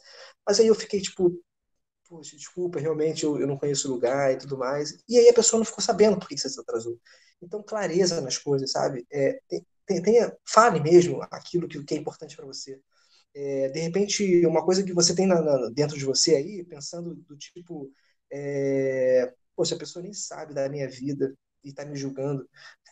Mas 0.46 0.60
aí 0.60 0.68
eu 0.68 0.76
fiquei 0.76 1.02
tipo, 1.02 1.32
poxa, 2.08 2.36
desculpa, 2.36 2.80
realmente 2.80 3.24
eu, 3.24 3.40
eu 3.40 3.48
não 3.48 3.58
conheço 3.58 3.88
o 3.88 3.92
lugar 3.92 4.34
e 4.34 4.38
tudo 4.38 4.58
mais. 4.58 4.98
E 5.10 5.18
aí 5.18 5.30
a 5.30 5.34
pessoa 5.34 5.60
não 5.60 5.66
ficou 5.66 5.84
sabendo 5.84 6.18
por 6.20 6.28
que 6.28 6.38
você 6.38 6.50
se 6.50 6.60
atrasou. 6.60 7.00
Então, 7.42 7.64
clareza 7.64 8.22
nas 8.22 8.38
coisas, 8.38 8.72
sabe? 8.72 9.06
É, 9.12 9.40
tenha, 9.86 10.36
fale 10.46 10.80
mesmo 10.80 11.22
aquilo 11.32 11.68
que, 11.68 11.84
que 11.84 11.96
é 11.96 11.98
importante 11.98 12.36
para 12.36 12.46
você. 12.46 12.80
É, 13.36 13.70
de 13.70 13.80
repente, 13.80 14.46
uma 14.46 14.64
coisa 14.64 14.84
que 14.84 14.94
você 14.94 15.16
tem 15.16 15.26
na, 15.28 15.42
na, 15.42 15.70
dentro 15.70 15.98
de 15.98 16.06
você 16.06 16.36
aí, 16.36 16.64
pensando 16.64 17.16
do 17.16 17.36
tipo, 17.38 17.92
é, 18.32 19.34
poxa, 19.56 19.76
a 19.76 19.80
pessoa 19.80 20.04
nem 20.04 20.14
sabe 20.14 20.54
da 20.54 20.70
minha 20.70 20.88
vida 20.90 21.36
e 21.64 21.70
está 21.70 21.86
me 21.86 21.96
julgando. 21.96 22.48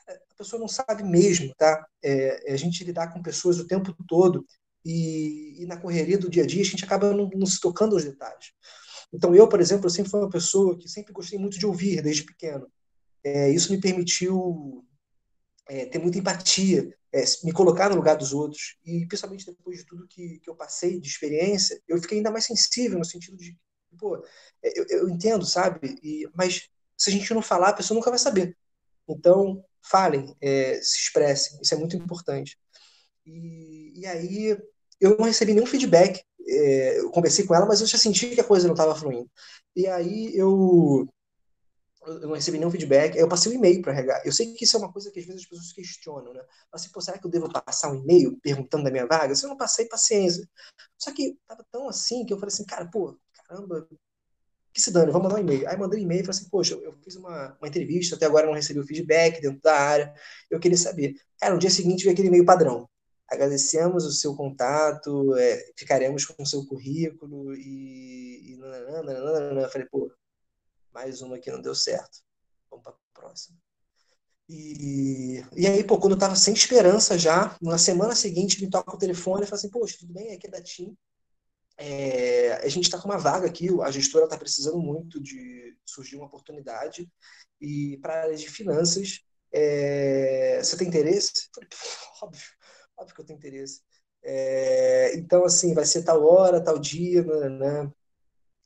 A 0.08 0.36
pessoa 0.36 0.60
não 0.60 0.68
sabe 0.68 1.04
mesmo, 1.04 1.54
tá? 1.58 1.86
É, 2.04 2.52
é, 2.52 2.54
a 2.54 2.58
gente 2.58 2.84
lidar 2.84 3.14
com 3.14 3.22
pessoas 3.22 3.60
o 3.60 3.68
tempo 3.68 3.96
todo 4.08 4.46
e, 4.86 5.62
e, 5.62 5.66
na 5.66 5.78
correria 5.78 6.18
do 6.18 6.30
dia 6.30 6.44
a 6.44 6.46
dia 6.46 6.62
a 6.62 6.66
gente 6.66 6.84
acaba 6.84 7.14
não, 7.14 7.30
não 7.36 7.46
se 7.46 7.60
tocando 7.60 7.94
aos 7.94 8.04
detalhes. 8.04 8.52
Então 9.14 9.36
eu, 9.36 9.48
por 9.48 9.60
exemplo, 9.60 9.86
eu 9.86 9.90
sempre 9.90 10.10
fui 10.10 10.20
uma 10.20 10.30
pessoa 10.30 10.78
que 10.78 10.88
sempre 10.88 11.14
gostei 11.14 11.38
muito 11.38 11.60
de 11.60 11.66
ouvir 11.66 12.02
desde 12.02 12.24
pequeno. 12.24 12.68
É, 13.24 13.50
isso 13.50 13.72
me 13.72 13.80
permitiu 13.80 14.86
é, 15.68 15.86
ter 15.86 16.00
muita 16.00 16.18
empatia, 16.18 16.94
é, 17.14 17.24
me 17.44 17.52
colocar 17.52 17.90
no 17.90 17.96
lugar 17.96 18.16
dos 18.16 18.34
outros 18.34 18.78
e 18.86 19.06
principalmente 19.06 19.46
depois 19.46 19.80
de 19.80 19.86
tudo 19.86 20.08
que, 20.08 20.40
que 20.40 20.50
eu 20.50 20.56
passei 20.56 21.00
de 21.00 21.08
experiência, 21.08 21.82
eu 21.88 22.02
fiquei 22.02 22.18
ainda 22.18 22.32
mais 22.32 22.46
sensível 22.46 22.98
no 22.98 23.06
sentido 23.06 23.38
de, 23.38 23.56
pô, 23.98 24.18
é, 24.64 24.80
eu, 24.80 24.86
eu 24.90 25.10
entendo, 25.10 25.46
sabe? 25.46 26.00
E, 26.02 26.28
mas 26.34 26.70
se 26.98 27.10
a 27.10 27.14
gente 27.14 27.34
não 27.34 27.42
falar, 27.42 27.70
a 27.70 27.74
pessoa 27.74 27.96
nunca 27.96 28.10
vai 28.10 28.20
saber. 28.20 28.58
Então, 29.08 29.64
falem, 29.82 30.36
é, 30.42 30.76
se 30.82 30.98
expressem, 30.98 31.60
isso 31.62 31.74
é 31.74 31.78
muito 31.78 31.96
importante. 31.96 32.58
E, 33.32 34.02
e 34.02 34.06
aí 34.06 34.58
eu 35.00 35.18
não 35.18 35.26
recebi 35.26 35.54
nenhum 35.54 35.66
feedback. 35.66 36.22
É, 36.48 37.00
eu 37.00 37.12
conversei 37.12 37.46
com 37.46 37.56
ela, 37.56 37.66
mas 37.66 37.82
eu 37.82 37.88
já 37.88 37.98
senti 37.98 38.36
que 38.36 38.42
a 38.42 38.46
coisa 38.46 38.68
não 38.68 38.74
estava 38.74 38.96
fluindo. 38.96 39.30
E 39.76 39.88
aí 39.88 40.36
eu, 40.36 41.08
eu 42.06 42.28
não 42.28 42.34
recebi 42.36 42.58
nenhum 42.58 42.72
feedback. 42.72 43.16
Eu 43.18 43.28
passei 43.28 43.52
um 43.52 43.56
e-mail 43.56 43.82
para 43.82 43.94
regar. 43.94 44.22
Eu 44.26 44.32
sei 44.32 44.54
que 44.54 44.66
isso 44.66 44.76
é 44.76 44.80
uma 44.80 44.92
coisa 44.92 45.12
que 45.12 45.20
às 45.20 45.26
vezes 45.26 45.42
as 45.44 45.48
pessoas 45.48 45.72
questionam, 45.72 46.34
né? 46.34 46.42
Assim, 46.72 46.90
pô, 46.92 47.00
será 47.02 47.18
que 47.18 47.26
eu 47.26 47.32
devo 47.32 47.52
passar 47.52 47.92
um 47.92 47.96
e-mail 47.96 48.38
perguntando 48.42 48.84
da 48.84 48.92
minha 48.92 49.08
vaga? 49.08 49.34
Se 49.36 49.46
eu 49.46 49.50
não 49.50 49.58
passei, 49.58 49.86
paciência. 49.88 50.48
Só 50.98 51.14
que 51.14 51.38
tava 51.48 51.66
tão 51.72 51.88
assim 51.88 52.26
que 52.26 52.34
eu 52.34 52.38
falei 52.38 52.54
assim, 52.54 52.66
cara, 52.66 52.86
pô, 52.86 53.18
caramba, 53.48 53.88
que 54.74 54.82
se 54.82 54.92
dane, 54.92 55.12
vou 55.12 55.22
mandar 55.22 55.36
um 55.36 55.40
e-mail. 55.40 55.68
Aí 55.68 55.78
mandei 55.78 56.00
um 56.00 56.04
e-mail 56.04 56.22
e 56.22 56.26
falei 56.26 56.40
assim, 56.40 56.50
poxa, 56.50 56.76
eu 56.76 56.94
fiz 57.04 57.16
uma, 57.16 57.58
uma 57.60 57.68
entrevista, 57.68 58.16
até 58.16 58.26
agora 58.26 58.48
não 58.48 58.54
recebi 58.54 58.80
o 58.80 58.86
feedback 58.86 59.42
dentro 59.42 59.62
da 59.62 59.76
área, 59.76 60.14
eu 60.50 60.60
queria 60.60 60.78
saber. 60.78 61.16
Cara, 61.40 61.54
no 61.54 61.60
dia 61.60 61.70
seguinte 61.70 62.04
veio 62.04 62.14
aquele 62.14 62.30
e-mail 62.30 62.46
padrão. 62.46 62.90
Agradecemos 63.32 64.06
o 64.06 64.12
seu 64.12 64.36
contato, 64.36 65.36
é, 65.38 65.72
ficaremos 65.78 66.26
com 66.26 66.44
o 66.44 66.46
seu 66.46 66.66
currículo 66.66 67.56
e, 67.56 68.52
e 68.52 68.58
nananana, 68.58 69.62
eu 69.62 69.70
falei, 69.70 69.88
pô, 69.88 70.12
mais 70.94 71.22
uma 71.22 71.40
que 71.40 71.50
não 71.50 71.62
deu 71.62 71.74
certo, 71.74 72.20
vamos 72.70 72.84
para 72.84 72.94
a 72.94 73.20
próxima. 73.20 73.58
E, 74.50 75.42
e 75.56 75.66
aí, 75.66 75.82
pô, 75.82 75.98
quando 75.98 76.14
eu 76.14 76.20
tava 76.20 76.36
sem 76.36 76.54
esperança 76.54 77.18
já, 77.18 77.56
na 77.62 77.78
semana 77.78 78.14
seguinte 78.14 78.62
me 78.62 78.70
toca 78.70 78.94
o 78.94 79.00
telefone 79.00 79.44
e 79.44 79.46
fala 79.46 79.58
assim, 79.58 79.70
poxa, 79.70 79.96
tudo 79.98 80.14
bem, 80.14 80.34
aqui 80.34 80.48
é 80.48 80.52
da 80.52 80.62
TIM, 80.62 80.94
é, 81.78 82.54
a 82.56 82.68
gente 82.68 82.84
está 82.84 83.00
com 83.00 83.08
uma 83.08 83.18
vaga 83.18 83.48
aqui, 83.48 83.70
a 83.82 83.90
gestora 83.90 84.26
está 84.26 84.38
precisando 84.38 84.78
muito 84.78 85.22
de 85.22 85.76
surgir 85.86 86.18
uma 86.18 86.26
oportunidade. 86.26 87.10
E 87.62 87.98
para 88.02 88.14
a 88.14 88.22
área 88.24 88.36
de 88.36 88.50
finanças, 88.50 89.22
é, 89.54 90.60
você 90.62 90.78
tem 90.78 90.88
interesse? 90.88 91.50
Falei, 91.56 91.70
óbvio, 92.22 92.46
óbvio 93.02 93.16
que 93.16 93.22
eu 93.22 93.26
tenho 93.26 93.38
interesse. 93.38 93.82
É, 94.24 95.16
então, 95.18 95.44
assim, 95.44 95.74
vai 95.74 95.86
ser 95.86 96.04
tal 96.04 96.24
hora, 96.24 96.64
tal 96.64 96.78
dia, 96.80 97.24
né? 97.50 97.92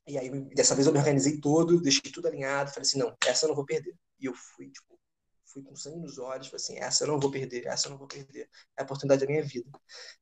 E 0.08 0.18
aí, 0.18 0.30
dessa 0.54 0.75
vez 0.75 0.86
eu 0.86 0.94
me 0.94 1.00
organizei 1.00 1.39
todo, 1.39 1.82
deixei 1.82 2.12
tudo 2.12 2.27
alinhado, 2.27 2.70
falei 2.70 2.88
assim, 2.88 3.00
não, 3.00 3.15
essa 3.25 3.46
eu 3.46 3.50
não 3.50 3.56
vou 3.56 3.65
perder. 3.65 3.96
E 4.20 4.25
eu 4.25 4.34
fui, 4.34 4.70
tipo, 4.70 5.00
fui 5.46 5.63
com 5.63 5.75
sangue 5.75 6.00
nos 6.00 6.20
olhos, 6.20 6.48
falei 6.48 6.62
assim, 6.62 6.77
essa 6.77 7.04
eu 7.06 7.08
não 7.08 7.20
vou 7.20 7.32
perder, 7.32 7.65
essa 7.65 7.88
eu 7.88 7.92
não 7.92 7.98
vou 7.98 8.08
perder. 8.08 8.50
É 8.77 8.82
a 8.82 8.84
oportunidade 8.84 9.22
da 9.22 9.27
minha 9.32 9.44
vida. 9.44 9.70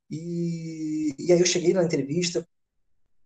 E, 0.09 1.13
e 1.19 1.33
aí 1.33 1.39
eu 1.39 1.45
cheguei 1.45 1.73
na 1.73 1.83
entrevista, 1.83 2.47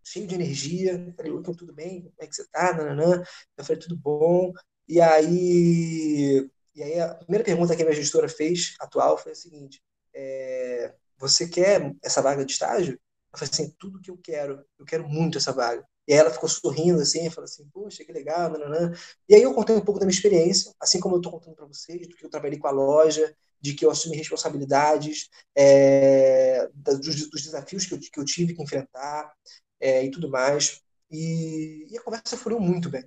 cheio 0.03 0.25
de 0.25 0.35
energia, 0.35 1.13
falei, 1.15 1.31
Wilton, 1.31 1.53
tudo 1.53 1.73
bem? 1.73 2.03
Como 2.03 2.15
é 2.19 2.27
que 2.27 2.35
você 2.35 2.47
tá? 2.47 2.73
Nananã. 2.73 3.23
Eu 3.57 3.65
falei, 3.65 3.81
tudo 3.81 3.97
bom. 3.97 4.53
E 4.87 5.01
aí, 5.01 6.49
e 6.73 6.83
aí 6.83 6.99
a 6.99 7.13
primeira 7.15 7.43
pergunta 7.43 7.75
que 7.75 7.81
a 7.81 7.85
minha 7.85 7.95
gestora 7.95 8.29
fez, 8.29 8.75
atual, 8.79 9.17
foi 9.17 9.33
a 9.33 9.35
seguinte, 9.35 9.81
é, 10.17 10.93
você 11.19 11.47
quer 11.47 11.93
essa 12.03 12.21
vaga 12.21 12.43
de 12.43 12.51
estágio? 12.51 12.99
Eu 13.31 13.39
falei 13.39 13.51
assim, 13.53 13.75
tudo 13.77 14.01
que 14.01 14.09
eu 14.09 14.17
quero, 14.17 14.65
eu 14.79 14.85
quero 14.85 15.07
muito 15.07 15.37
essa 15.37 15.51
vaga. 15.51 15.85
E 16.07 16.13
aí 16.13 16.19
ela 16.19 16.31
ficou 16.31 16.49
sorrindo 16.49 17.01
assim, 17.01 17.29
falou 17.29 17.45
assim, 17.45 17.67
poxa, 17.71 18.03
que 18.03 18.11
legal, 18.11 18.49
nananã. 18.49 18.93
E 19.29 19.35
aí 19.35 19.41
eu 19.43 19.53
contei 19.53 19.75
um 19.75 19.81
pouco 19.81 19.99
da 19.99 20.05
minha 20.05 20.15
experiência, 20.15 20.73
assim 20.79 20.99
como 20.99 21.15
eu 21.15 21.19
estou 21.19 21.33
contando 21.33 21.55
para 21.55 21.65
vocês, 21.65 22.07
do 22.07 22.15
que 22.15 22.25
eu 22.25 22.29
trabalhei 22.29 22.57
com 22.57 22.67
a 22.67 22.71
loja, 22.71 23.35
de 23.59 23.73
que 23.73 23.85
eu 23.85 23.91
assumi 23.91 24.15
responsabilidades, 24.15 25.29
é, 25.55 26.67
dos, 26.73 27.29
dos, 27.29 27.43
desafios 27.43 27.85
que 27.85 27.93
eu, 27.93 27.99
que 27.99 28.19
eu, 28.19 28.25
tive 28.25 28.55
que 28.55 28.63
enfrentar 28.63 29.31
é, 29.79 30.03
e 30.05 30.11
tudo 30.11 30.29
mais. 30.29 30.81
E, 31.11 31.87
e, 31.91 31.97
a 31.97 32.01
conversa 32.01 32.37
fluiu 32.37 32.59
muito 32.59 32.89
bem. 32.89 33.03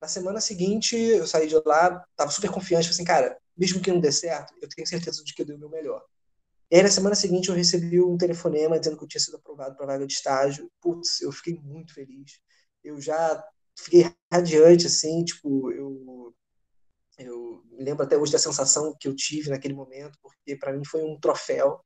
Na 0.00 0.08
semana 0.08 0.40
seguinte, 0.40 0.94
eu 0.96 1.26
saí 1.26 1.46
de 1.48 1.54
lá, 1.64 2.04
estava 2.10 2.30
super 2.30 2.50
confiante, 2.50 2.84
falei 2.84 2.94
assim, 2.94 3.04
cara, 3.04 3.38
mesmo 3.56 3.80
que 3.80 3.90
não 3.90 4.00
dê 4.00 4.12
certo, 4.12 4.54
eu 4.60 4.68
tenho 4.68 4.86
certeza 4.86 5.24
de 5.24 5.34
que 5.34 5.42
eu 5.42 5.46
dei 5.46 5.56
o 5.56 5.58
meu 5.58 5.70
melhor. 5.70 6.04
E 6.70 6.76
aí, 6.76 6.82
na 6.82 6.90
semana 6.90 7.14
seguinte, 7.14 7.48
eu 7.48 7.54
recebi 7.54 8.00
um 8.00 8.16
telefonema 8.18 8.78
dizendo 8.78 8.96
que 8.98 9.04
eu 9.04 9.08
tinha 9.08 9.20
sido 9.20 9.36
aprovado 9.36 9.76
para 9.76 9.86
vaga 9.86 10.06
de 10.06 10.12
estágio. 10.14 10.70
Putz, 10.80 11.20
eu 11.20 11.30
fiquei 11.32 11.54
muito 11.60 11.94
feliz. 11.94 12.40
Eu 12.82 13.00
já 13.00 13.42
fiquei 13.78 14.10
radiante, 14.32 14.86
assim, 14.86 15.24
tipo, 15.24 15.70
eu, 15.72 16.34
eu 17.18 17.62
lembro 17.72 18.04
até 18.04 18.16
hoje 18.16 18.32
da 18.32 18.38
sensação 18.38 18.94
que 18.98 19.08
eu 19.08 19.14
tive 19.14 19.50
naquele 19.50 19.74
momento, 19.74 20.18
porque 20.22 20.56
para 20.56 20.72
mim 20.72 20.84
foi 20.84 21.02
um 21.04 21.18
troféu. 21.20 21.80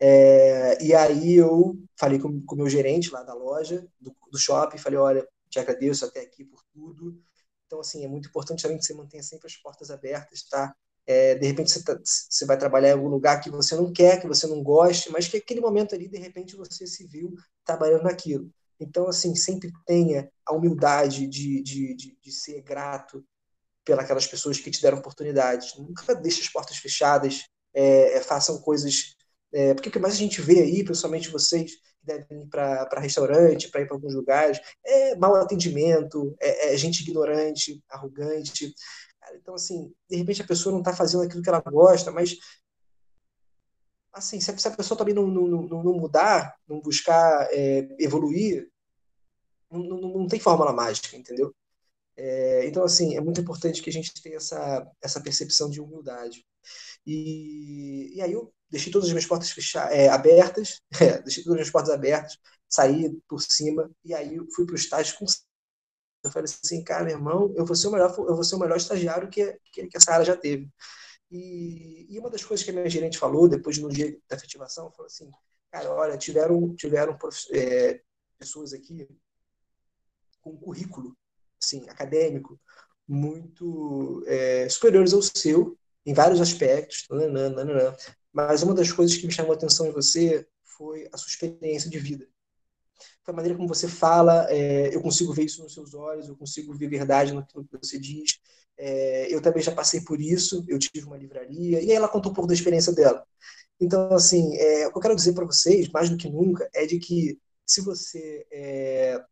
É, 0.00 0.82
e 0.84 0.94
aí 0.94 1.34
eu 1.36 1.76
falei 1.98 2.18
com 2.18 2.28
o 2.28 2.56
meu 2.56 2.68
gerente 2.68 3.10
lá 3.10 3.22
da 3.22 3.34
loja, 3.34 3.86
do, 4.00 4.14
do 4.30 4.38
shopping, 4.38 4.78
falei, 4.78 4.98
olha, 4.98 5.28
te 5.48 5.58
agradeço 5.58 6.04
até 6.04 6.20
aqui 6.20 6.44
por 6.44 6.62
tudo. 6.72 7.22
Então, 7.66 7.80
assim, 7.80 8.04
é 8.04 8.08
muito 8.08 8.28
importante 8.28 8.62
também 8.62 8.78
que 8.78 8.84
você 8.84 8.94
mantenha 8.94 9.22
sempre 9.22 9.46
as 9.46 9.56
portas 9.56 9.90
abertas, 9.90 10.42
tá? 10.48 10.74
É, 11.06 11.36
de 11.36 11.46
repente 11.46 11.70
você, 11.70 11.84
tá, 11.84 11.98
você, 12.02 12.44
vai 12.44 12.58
trabalhar 12.58 12.88
em 12.88 12.92
algum 12.92 13.08
lugar 13.08 13.40
que 13.40 13.50
você 13.50 13.76
não 13.76 13.92
quer, 13.92 14.20
que 14.20 14.26
você 14.26 14.46
não 14.46 14.62
goste, 14.62 15.10
mas 15.10 15.28
que 15.28 15.36
aquele 15.36 15.60
momento 15.60 15.94
ali, 15.94 16.08
de 16.08 16.18
repente, 16.18 16.56
você 16.56 16.86
se 16.86 17.06
viu 17.06 17.34
trabalhando 17.64 18.02
naquilo. 18.04 18.50
Então, 18.78 19.08
assim, 19.08 19.34
sempre 19.34 19.72
tenha 19.86 20.30
a 20.44 20.52
humildade 20.52 21.26
de, 21.26 21.62
de, 21.62 21.94
de, 21.94 22.18
de 22.20 22.32
ser 22.32 22.60
grato 22.62 23.24
pelas 23.84 24.26
pessoas 24.26 24.58
que 24.58 24.70
te 24.70 24.82
deram 24.82 24.98
oportunidades. 24.98 25.76
Nunca 25.78 26.14
deixe 26.14 26.42
as 26.42 26.48
portas 26.48 26.76
fechadas, 26.76 27.44
é, 27.72 28.16
é, 28.16 28.20
façam 28.20 28.58
coisas. 28.58 29.14
É, 29.52 29.74
porque 29.74 29.88
o 29.88 29.92
que 29.92 29.98
mais 29.98 30.14
a 30.14 30.18
gente 30.18 30.40
vê 30.40 30.60
aí, 30.60 30.84
principalmente 30.84 31.30
vocês 31.30 31.76
que 31.76 31.80
devem 32.02 32.42
ir 32.42 32.48
para 32.48 33.00
restaurante, 33.00 33.68
para 33.68 33.80
ir 33.80 33.86
para 33.86 33.96
alguns 33.96 34.14
lugares, 34.14 34.60
é 34.84 35.14
mau 35.16 35.34
atendimento, 35.36 36.36
é, 36.40 36.74
é 36.74 36.76
gente 36.76 37.02
ignorante, 37.02 37.82
arrogante. 37.88 38.74
Então, 39.34 39.54
assim, 39.54 39.92
de 40.08 40.16
repente 40.16 40.42
a 40.42 40.46
pessoa 40.46 40.72
não 40.72 40.80
está 40.80 40.94
fazendo 40.94 41.22
aquilo 41.22 41.42
que 41.42 41.48
ela 41.48 41.60
gosta, 41.60 42.10
mas 42.10 42.36
assim, 44.16 44.40
se 44.40 44.50
a 44.50 44.70
pessoa 44.70 44.96
também 44.96 45.14
não, 45.14 45.26
não, 45.26 45.62
não, 45.62 45.92
mudar, 45.92 46.56
não 46.66 46.80
buscar 46.80 47.48
é, 47.52 47.86
evoluir, 47.98 48.70
não, 49.70 49.80
não, 49.80 50.00
não, 50.00 50.26
tem 50.26 50.40
fórmula 50.40 50.72
mágica, 50.72 51.16
entendeu? 51.16 51.54
É, 52.16 52.66
então, 52.66 52.82
assim, 52.82 53.14
é 53.14 53.20
muito 53.20 53.40
importante 53.40 53.82
que 53.82 53.90
a 53.90 53.92
gente 53.92 54.12
tenha 54.22 54.36
essa, 54.36 54.90
essa 55.02 55.20
percepção 55.20 55.68
de 55.68 55.80
humildade. 55.82 56.46
E, 57.06 58.16
e 58.16 58.22
aí 58.22 58.32
eu 58.32 58.52
deixei 58.70 58.90
todas 58.90 59.08
as 59.08 59.12
minhas 59.12 59.26
portas 59.26 59.50
fechar, 59.50 59.92
é, 59.92 60.08
abertas, 60.08 60.80
é, 61.00 61.20
deixei 61.20 61.44
todas 61.44 61.54
as 61.54 61.60
minhas 61.60 61.70
portas 61.70 61.92
abertas, 61.92 62.38
saí 62.68 63.14
por 63.28 63.42
cima, 63.42 63.90
e 64.04 64.14
aí 64.14 64.38
fui 64.54 64.64
para 64.64 64.72
o 64.72 64.78
estágio 64.78 65.16
com 65.18 65.26
eu 66.26 66.30
falei 66.30 66.44
assim, 66.44 66.82
cara, 66.82 67.04
meu 67.04 67.16
irmão, 67.16 67.52
eu 67.56 67.64
vou 67.64 67.76
ser 67.76 67.88
o 67.88 67.92
melhor, 67.92 68.14
eu 68.18 68.34
vou 68.34 68.44
ser 68.44 68.56
o 68.56 68.58
melhor 68.58 68.76
estagiário 68.76 69.28
que, 69.28 69.58
que, 69.72 69.86
que 69.86 69.96
essa 69.96 70.12
área 70.12 70.24
já 70.24 70.36
teve. 70.36 70.68
E, 71.30 72.06
e, 72.08 72.18
uma 72.18 72.30
das 72.30 72.44
coisas 72.44 72.64
que 72.64 72.70
a 72.70 72.74
minha 72.74 72.88
gerente 72.88 73.18
falou, 73.18 73.48
depois 73.48 73.78
no 73.78 73.88
dia 73.88 74.16
da 74.28 74.36
efetivação, 74.36 74.90
falou 74.92 75.06
assim, 75.06 75.30
cara, 75.70 75.92
olha, 75.92 76.16
tiveram, 76.16 76.74
tiveram 76.76 77.18
é, 77.52 78.00
pessoas 78.38 78.72
aqui 78.72 79.08
com 80.40 80.50
um 80.50 80.56
currículo, 80.56 81.16
assim, 81.60 81.88
acadêmico, 81.88 82.60
muito 83.08 84.22
é, 84.26 84.68
superiores 84.68 85.12
ao 85.12 85.22
seu, 85.22 85.76
em 86.04 86.14
vários 86.14 86.40
aspectos, 86.40 87.06
nananana, 87.10 87.96
mas 88.32 88.62
uma 88.62 88.74
das 88.74 88.92
coisas 88.92 89.16
que 89.16 89.26
me 89.26 89.32
chamou 89.32 89.52
a 89.52 89.56
atenção 89.56 89.86
em 89.86 89.92
você 89.92 90.46
foi 90.62 91.08
a 91.12 91.16
sua 91.16 91.28
experiência 91.28 91.90
de 91.90 91.98
vida 91.98 92.28
a 93.26 93.32
maneira 93.32 93.56
como 93.56 93.68
você 93.68 93.88
fala, 93.88 94.46
é, 94.50 94.94
eu 94.94 95.00
consigo 95.02 95.32
ver 95.32 95.44
isso 95.44 95.62
nos 95.62 95.74
seus 95.74 95.94
olhos, 95.94 96.28
eu 96.28 96.36
consigo 96.36 96.74
ver 96.74 96.88
verdade 96.88 97.34
naquilo 97.34 97.64
que 97.64 97.76
você 97.76 97.98
diz. 97.98 98.38
É, 98.78 99.32
eu 99.34 99.40
também 99.40 99.62
já 99.62 99.72
passei 99.72 100.02
por 100.02 100.20
isso, 100.20 100.64
eu 100.68 100.78
tive 100.78 101.06
uma 101.06 101.16
livraria, 101.16 101.80
e 101.80 101.90
aí 101.90 101.92
ela 101.92 102.08
contou 102.08 102.30
um 102.30 102.34
pouco 102.34 102.48
da 102.48 102.54
experiência 102.54 102.92
dela. 102.92 103.26
Então, 103.80 104.12
assim, 104.12 104.56
é, 104.56 104.86
o 104.86 104.92
que 104.92 104.98
eu 104.98 105.02
quero 105.02 105.16
dizer 105.16 105.32
para 105.34 105.44
vocês, 105.44 105.88
mais 105.88 106.10
do 106.10 106.16
que 106.16 106.28
nunca, 106.28 106.68
é 106.74 106.86
de 106.86 106.98
que 106.98 107.38
se 107.64 107.80
você, 107.80 108.46
é, 108.52 109.22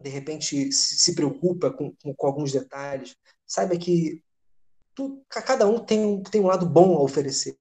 de 0.00 0.10
repente, 0.10 0.70
se 0.72 1.14
preocupa 1.14 1.70
com, 1.70 1.94
com, 2.02 2.14
com 2.14 2.26
alguns 2.26 2.52
detalhes, 2.52 3.16
saiba 3.46 3.76
que 3.76 4.22
tu, 4.94 5.24
cada 5.28 5.66
um 5.66 5.84
tem 5.84 6.04
um, 6.04 6.22
tem 6.22 6.40
um 6.40 6.46
lado 6.46 6.66
bom 6.68 6.96
a 6.96 7.02
oferecer. 7.02 7.56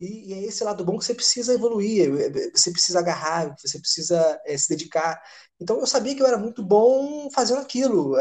E, 0.00 0.30
e, 0.30 0.34
é 0.34 0.42
esse 0.44 0.64
lado 0.64 0.84
bom 0.84 0.98
que 0.98 1.04
você 1.04 1.14
precisa 1.14 1.52
evoluir, 1.52 2.08
é, 2.08 2.26
é, 2.26 2.50
você 2.50 2.72
precisa 2.72 2.98
agarrar, 2.98 3.54
você 3.58 3.78
precisa 3.78 4.40
é, 4.46 4.56
se 4.56 4.68
dedicar. 4.70 5.22
Então 5.60 5.78
eu 5.78 5.86
sabia 5.86 6.14
que 6.14 6.22
eu 6.22 6.26
era 6.26 6.38
muito 6.38 6.62
bom 6.62 7.30
fazendo 7.30 7.60
aquilo, 7.60 8.16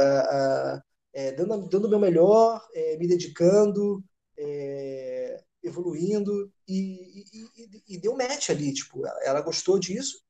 é, 1.13 1.31
dando, 1.33 1.67
dando 1.69 1.85
o 1.85 1.89
meu 1.89 1.99
melhor, 1.99 2.61
é, 2.73 2.97
me 2.97 3.07
dedicando, 3.07 4.03
é, 4.37 5.41
evoluindo, 5.63 6.51
e, 6.67 7.23
e, 7.33 7.95
e, 7.95 7.97
deu 7.97 8.15
match 8.15 8.49
ali. 8.49 8.73
Tipo, 8.73 9.05
ela, 9.05 9.23
ela 9.23 9.41
gostou 9.41 9.79
disso 9.79 10.21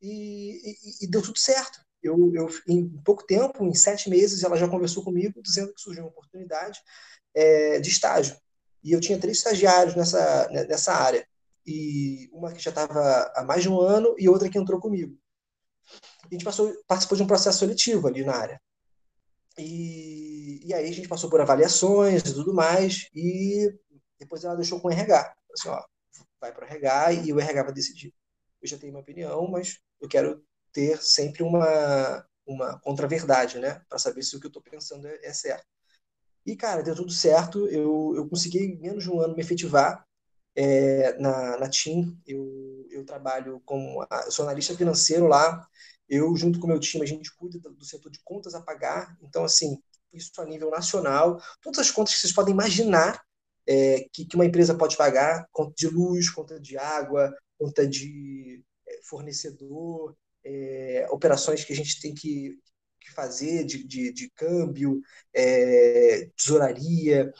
e, 0.00 1.06
deu 1.10 1.22
tudo 1.22 1.38
certo. 1.38 1.78
Eu, 2.02 2.32
eu, 2.34 2.48
em 2.66 2.88
pouco 3.04 3.26
tempo, 3.26 3.64
em 3.66 3.74
sete 3.74 4.08
meses, 4.08 4.42
ela 4.42 4.56
já 4.56 4.66
conversou 4.66 5.04
comigo 5.04 5.42
dizendo 5.42 5.74
que 5.74 5.80
surgiu 5.80 6.04
uma 6.04 6.10
oportunidade 6.10 6.80
de 7.82 7.88
estágio. 7.90 8.36
E 8.82 8.92
eu 8.92 9.00
tinha 9.00 9.18
três 9.18 9.38
estagiários 9.38 9.94
nessa, 9.94 10.48
né, 10.50 10.64
nessa 10.64 10.92
área. 10.92 11.26
E 11.66 12.28
uma 12.32 12.52
que 12.52 12.62
já 12.62 12.70
estava 12.70 13.32
há 13.34 13.44
mais 13.44 13.62
de 13.62 13.68
um 13.68 13.80
ano 13.80 14.14
e 14.18 14.28
outra 14.28 14.48
que 14.48 14.58
entrou 14.58 14.80
comigo. 14.80 15.16
A 16.24 16.28
gente 16.32 16.44
passou, 16.44 16.72
participou 16.86 17.16
de 17.16 17.22
um 17.22 17.26
processo 17.26 17.58
seletivo 17.58 18.08
ali 18.08 18.24
na 18.24 18.34
área. 18.34 18.60
E, 19.58 20.60
e 20.64 20.72
aí 20.72 20.88
a 20.88 20.92
gente 20.92 21.08
passou 21.08 21.28
por 21.28 21.40
avaliações 21.40 22.22
e 22.22 22.34
tudo 22.34 22.54
mais. 22.54 23.08
E 23.14 23.72
depois 24.18 24.44
ela 24.44 24.56
deixou 24.56 24.80
com 24.80 24.88
o 24.88 24.90
RH. 24.90 25.34
Assim, 25.52 25.68
ó, 25.68 25.84
vai 26.40 26.52
para 26.52 26.64
o 26.64 26.68
RH 26.68 27.12
e 27.12 27.32
o 27.32 27.40
RH 27.40 27.62
vai 27.62 27.72
decidir. 27.72 28.14
Eu 28.62 28.68
já 28.68 28.78
tenho 28.78 28.92
uma 28.92 29.00
opinião, 29.00 29.46
mas 29.48 29.80
eu 30.00 30.08
quero 30.08 30.44
ter 30.72 31.02
sempre 31.02 31.42
uma, 31.42 32.26
uma 32.46 32.78
contraverdade, 32.80 33.58
né? 33.58 33.82
Para 33.88 33.98
saber 33.98 34.22
se 34.22 34.36
o 34.36 34.40
que 34.40 34.46
eu 34.46 34.50
estou 34.50 34.62
pensando 34.62 35.06
é, 35.06 35.18
é 35.22 35.32
certo. 35.32 35.66
E, 36.44 36.56
cara, 36.56 36.82
deu 36.82 36.94
tudo 36.94 37.12
certo. 37.12 37.66
Eu, 37.68 38.14
eu 38.16 38.28
consegui, 38.28 38.58
em 38.58 38.78
menos 38.80 39.04
de 39.04 39.10
um 39.10 39.20
ano, 39.20 39.34
me 39.34 39.42
efetivar 39.42 40.04
é, 40.54 41.18
na, 41.18 41.58
na 41.58 41.68
TIM. 41.68 42.18
Eu, 42.26 42.86
eu 42.90 43.04
trabalho 43.04 43.60
como. 43.64 44.04
Eu 44.24 44.32
sou 44.32 44.44
analista 44.44 44.76
financeiro 44.76 45.26
lá. 45.26 45.66
Eu, 46.08 46.34
junto 46.36 46.58
com 46.58 46.66
o 46.66 46.68
meu 46.68 46.80
time, 46.80 47.04
a 47.04 47.06
gente 47.06 47.34
cuida 47.34 47.58
do, 47.58 47.70
do 47.72 47.84
setor 47.84 48.10
de 48.10 48.20
contas 48.24 48.54
a 48.54 48.60
pagar. 48.60 49.16
Então, 49.22 49.44
assim, 49.44 49.78
isso 50.12 50.32
a 50.40 50.44
nível 50.44 50.70
nacional. 50.70 51.40
Todas 51.62 51.80
as 51.80 51.90
contas 51.90 52.14
que 52.14 52.20
vocês 52.20 52.32
podem 52.32 52.52
imaginar 52.52 53.22
é, 53.66 54.08
que, 54.12 54.24
que, 54.24 54.34
uma 54.34 54.44
empresa 54.44 54.74
pode 54.74 54.96
pagar, 54.96 55.46
conta 55.52 55.72
de 55.76 55.88
luz, 55.88 56.28
conta 56.30 56.58
de 56.58 56.76
água, 56.76 57.32
conta 57.58 57.86
de 57.86 58.64
é, 58.88 59.00
fornecedor, 59.04 60.16
é, 60.44 61.06
operações 61.10 61.64
que 61.64 61.72
a 61.72 61.76
gente 61.76 62.00
tem 62.00 62.14
que, 62.14 62.58
que 63.00 63.12
fazer 63.12 63.64
de, 63.64 63.84
de, 63.86 64.12
de 64.12 64.30
câmbio, 64.30 65.00
é, 65.34 66.28
tesouraria, 66.36 67.32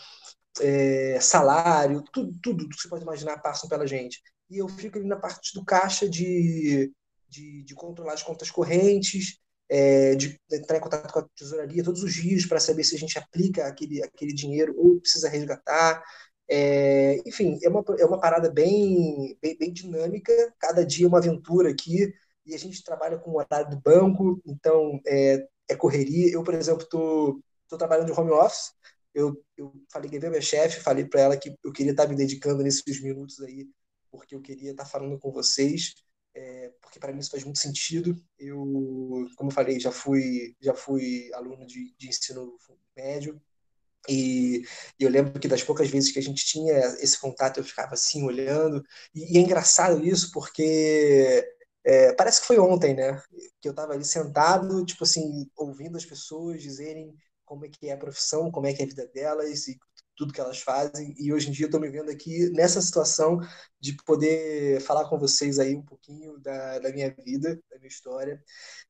é, 0.61 1.19
salário, 1.21 2.03
tudo, 2.13 2.39
tudo 2.43 2.69
que 2.69 2.81
você 2.81 2.89
pode 2.89 3.03
imaginar 3.03 3.39
passam 3.39 3.69
pela 3.69 3.87
gente. 3.87 4.21
E 4.51 4.59
eu 4.59 4.69
fico 4.69 4.99
ali 4.99 5.07
na 5.07 5.17
parte 5.17 5.55
do 5.55 5.65
caixa 5.65 6.09
de, 6.09 6.93
de, 7.29 7.63
de 7.63 7.75
controlar 7.75 8.15
as 8.15 8.23
contas 8.23 8.51
correntes, 8.51 9.39
é, 9.69 10.17
de 10.17 10.37
entrar 10.53 10.79
em 10.79 10.81
contato 10.81 11.13
com 11.13 11.21
a 11.21 11.29
tesouraria 11.37 11.85
todos 11.85 12.03
os 12.03 12.13
dias 12.13 12.45
para 12.45 12.59
saber 12.59 12.83
se 12.85 12.97
a 12.97 12.99
gente 12.99 13.17
aplica 13.19 13.67
aquele, 13.67 14.03
aquele 14.03 14.35
dinheiro 14.35 14.75
ou 14.77 15.01
precisa 15.01 15.29
resgatar. 15.29 16.03
É, 16.49 17.19
enfim, 17.25 17.59
é 17.63 17.69
uma, 17.69 17.85
é 17.97 18.05
uma 18.05 18.21
parada 18.21 18.51
bem, 18.51 19.39
bem, 19.41 19.57
bem 19.57 19.73
dinâmica, 19.73 20.33
cada 20.59 20.85
dia 20.85 21.07
é 21.07 21.09
uma 21.09 21.19
aventura 21.19 21.71
aqui, 21.71 22.13
e 22.45 22.55
a 22.55 22.59
gente 22.59 22.83
trabalha 22.83 23.19
com 23.19 23.31
o 23.31 23.37
horário 23.39 23.71
do 23.71 23.81
banco, 23.81 24.41
então 24.47 25.01
é, 25.07 25.47
é 25.69 25.77
correria. 25.77 26.33
Eu, 26.33 26.43
por 26.43 26.55
exemplo, 26.55 26.83
estou 26.83 27.43
trabalhando 27.79 28.13
de 28.13 28.19
home 28.19 28.31
office, 28.33 28.73
eu, 29.15 29.43
eu 29.57 29.73
falei, 29.91 30.11
levei 30.11 30.31
minha 30.31 30.43
chefe, 30.43 30.81
falei 30.81 31.05
para 31.05 31.21
ela 31.21 31.37
que 31.37 31.55
eu 31.65 31.73
queria 31.73 31.93
estar 31.93 32.07
me 32.07 32.17
dedicando 32.17 32.63
nesses 32.63 33.03
minutos 33.03 33.41
aí, 33.41 33.69
porque 34.11 34.35
eu 34.35 34.41
queria 34.41 34.71
estar 34.73 34.85
falando 34.85 35.19
com 35.19 35.33
vocês 35.33 35.95
é, 36.35 36.71
porque 36.81 36.99
para 36.99 37.13
mim 37.13 37.21
isso 37.21 37.31
faz 37.31 37.45
muito 37.45 37.59
sentido. 37.59 38.21
Eu, 38.39 38.59
como 39.37 39.51
eu 39.51 39.55
falei, 39.55 39.81
já 39.81 39.93
fui, 39.93 40.57
já 40.61 40.75
fui 40.75 41.31
aluno 41.35 41.67
de, 41.67 41.95
de 41.97 42.09
ensino 42.09 42.57
médio 42.97 43.41
e, 44.09 44.63
e, 44.99 45.05
eu 45.05 45.11
lembro 45.11 45.39
que 45.39 45.49
das 45.49 45.63
poucas 45.63 45.91
vezes 45.91 46.11
que 46.11 46.19
a 46.19 46.23
gente 46.23 46.45
tinha 46.45 46.75
esse 47.01 47.21
contato 47.21 47.59
eu 47.61 47.65
ficava 47.65 47.95
assim 47.95 48.25
olhando 48.25 48.83
e, 49.15 49.35
e 49.35 49.39
é 49.39 49.41
engraçado 49.41 50.05
isso 50.05 50.31
porque 50.33 51.45
é, 51.85 52.13
parece 52.15 52.41
que 52.41 52.47
foi 52.47 52.59
ontem, 52.59 52.95
né? 52.95 53.21
Que 53.61 53.69
eu 53.69 53.73
estava 53.73 53.93
ali 53.93 54.05
sentado, 54.05 54.85
tipo 54.85 55.05
assim, 55.05 55.49
ouvindo 55.57 55.97
as 55.97 56.05
pessoas 56.05 56.63
dizerem 56.63 57.15
como 57.45 57.65
é 57.67 57.69
que 57.69 57.89
é 57.89 57.93
a 57.93 57.99
profissão, 57.99 58.51
como 58.51 58.67
é 58.67 58.73
que 58.73 58.83
é 58.83 58.85
a 58.85 58.89
vida 58.89 59.07
delas 59.09 59.67
e 59.67 59.79
tudo 60.17 60.33
que 60.33 60.41
elas 60.41 60.61
fazem. 60.61 61.15
E 61.19 61.33
hoje 61.33 61.49
em 61.49 61.53
dia 61.53 61.65
eu 61.65 61.69
estou 61.69 61.81
me 61.81 61.89
vendo 61.89 62.11
aqui 62.11 62.51
nessa 62.51 62.81
situação 62.83 63.41
de 63.81 63.97
poder 64.05 64.81
falar 64.83 65.09
com 65.09 65.19
vocês 65.19 65.59
aí 65.59 65.75
um 65.75 65.83
pouquinho 65.83 66.39
da, 66.41 66.79
da 66.79 66.93
minha 66.93 67.15
vida, 67.25 67.59
da 67.71 67.79
minha 67.79 67.89
história. 67.89 68.43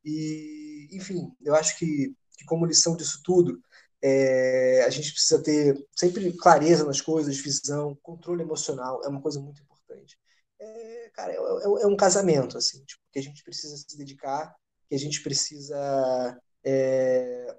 E, 0.05 0.89
enfim, 0.93 1.33
eu 1.43 1.55
acho 1.55 1.79
que, 1.79 2.13
que 2.37 2.45
como 2.45 2.67
lição 2.67 2.97
disso 2.97 3.21
tudo, 3.25 3.63
é, 4.03 4.83
a 4.85 4.91
gente 4.91 5.13
precisa 5.13 5.43
ter 5.43 5.77
sempre 5.97 6.33
clareza 6.37 6.85
nas 6.85 7.01
coisas, 7.01 7.39
visão, 7.39 7.97
controle 8.03 8.43
emocional, 8.43 9.03
é 9.05 9.09
uma 9.09 9.21
coisa 9.23 9.41
muito 9.41 9.63
importante. 9.63 10.19
É, 10.61 11.11
cara, 11.15 11.33
é, 11.33 11.37
é, 11.37 11.83
é 11.83 11.87
um 11.87 11.97
casamento, 11.97 12.59
assim, 12.59 12.85
tipo, 12.85 13.03
que 13.11 13.19
a 13.19 13.23
gente 13.23 13.43
precisa 13.43 13.77
se 13.77 13.97
dedicar, 13.97 14.55
que 14.89 14.95
a 14.95 14.99
gente 14.99 15.23
precisa, 15.23 16.39
é, 16.63 17.57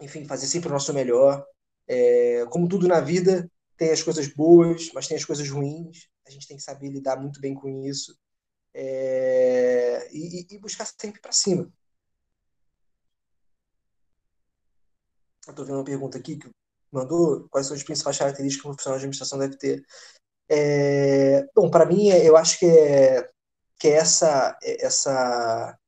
enfim, 0.00 0.24
fazer 0.24 0.46
sempre 0.46 0.68
o 0.68 0.72
nosso 0.72 0.92
melhor, 0.94 1.46
é, 1.86 2.46
como 2.50 2.68
tudo 2.68 2.88
na 2.88 3.00
vida, 3.00 3.50
tem 3.76 3.90
as 3.90 4.02
coisas 4.02 4.26
boas, 4.28 4.90
mas 4.92 5.06
tem 5.06 5.16
as 5.16 5.24
coisas 5.24 5.48
ruins. 5.48 6.08
A 6.26 6.30
gente 6.30 6.46
tem 6.46 6.56
que 6.56 6.62
saber 6.62 6.90
lidar 6.90 7.16
muito 7.16 7.40
bem 7.40 7.54
com 7.54 7.68
isso 7.86 8.18
é, 8.74 10.08
e, 10.12 10.46
e, 10.50 10.58
buscar 10.58 10.86
sempre 10.86 11.20
para 11.20 11.32
cima. 11.32 11.72
Estou 15.48 15.64
vendo 15.64 15.76
uma 15.78 15.84
pergunta 15.84 16.18
aqui 16.18 16.36
que 16.36 16.50
mandou: 16.92 17.48
quais 17.48 17.66
são 17.66 17.76
as 17.76 17.82
principais 17.82 18.18
características 18.18 18.62
que 18.62 18.68
um 18.68 18.72
profissional 18.72 18.98
de 18.98 19.04
administração 19.04 19.38
deve 19.38 19.56
ter? 19.56 19.84
É, 20.50 21.46
bom, 21.54 21.70
para 21.70 21.86
mim, 21.86 22.08
eu 22.08 22.36
acho 22.36 22.58
que 22.58 22.66
é, 22.66 23.28
que 23.78 23.88
é 23.88 23.92
essa, 23.92 24.58
é 24.62 24.84
essa, 24.84 25.78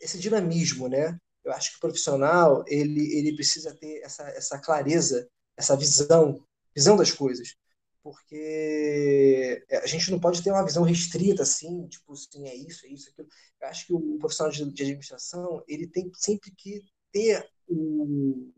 esse 0.00 0.18
dinamismo, 0.18 0.88
né? 0.88 1.18
eu 1.46 1.52
acho 1.52 1.70
que 1.70 1.76
o 1.76 1.80
profissional 1.80 2.64
ele, 2.66 3.16
ele 3.16 3.34
precisa 3.34 3.72
ter 3.72 4.00
essa, 4.02 4.24
essa 4.30 4.58
clareza, 4.58 5.28
essa 5.56 5.76
visão, 5.76 6.44
visão 6.74 6.96
das 6.96 7.12
coisas. 7.12 7.54
Porque 8.02 9.64
a 9.82 9.86
gente 9.86 10.10
não 10.10 10.20
pode 10.20 10.42
ter 10.42 10.50
uma 10.50 10.64
visão 10.64 10.82
restrita, 10.82 11.42
assim, 11.42 11.86
tipo, 11.88 12.12
assim, 12.12 12.48
é 12.48 12.54
isso, 12.54 12.84
é 12.84 12.88
isso, 12.88 13.10
aquilo. 13.10 13.28
Eu 13.60 13.68
acho 13.68 13.86
que 13.86 13.94
o 13.94 14.18
profissional 14.18 14.52
de, 14.52 14.72
de 14.72 14.82
administração, 14.82 15.62
ele 15.66 15.86
tem 15.86 16.10
sempre 16.14 16.52
que 16.56 16.82
ter 17.12 17.48
o, 17.66 18.52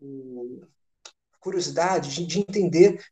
o 0.00 0.66
curiosidade 1.40 2.12
de, 2.12 2.26
de 2.26 2.40
entender 2.40 3.04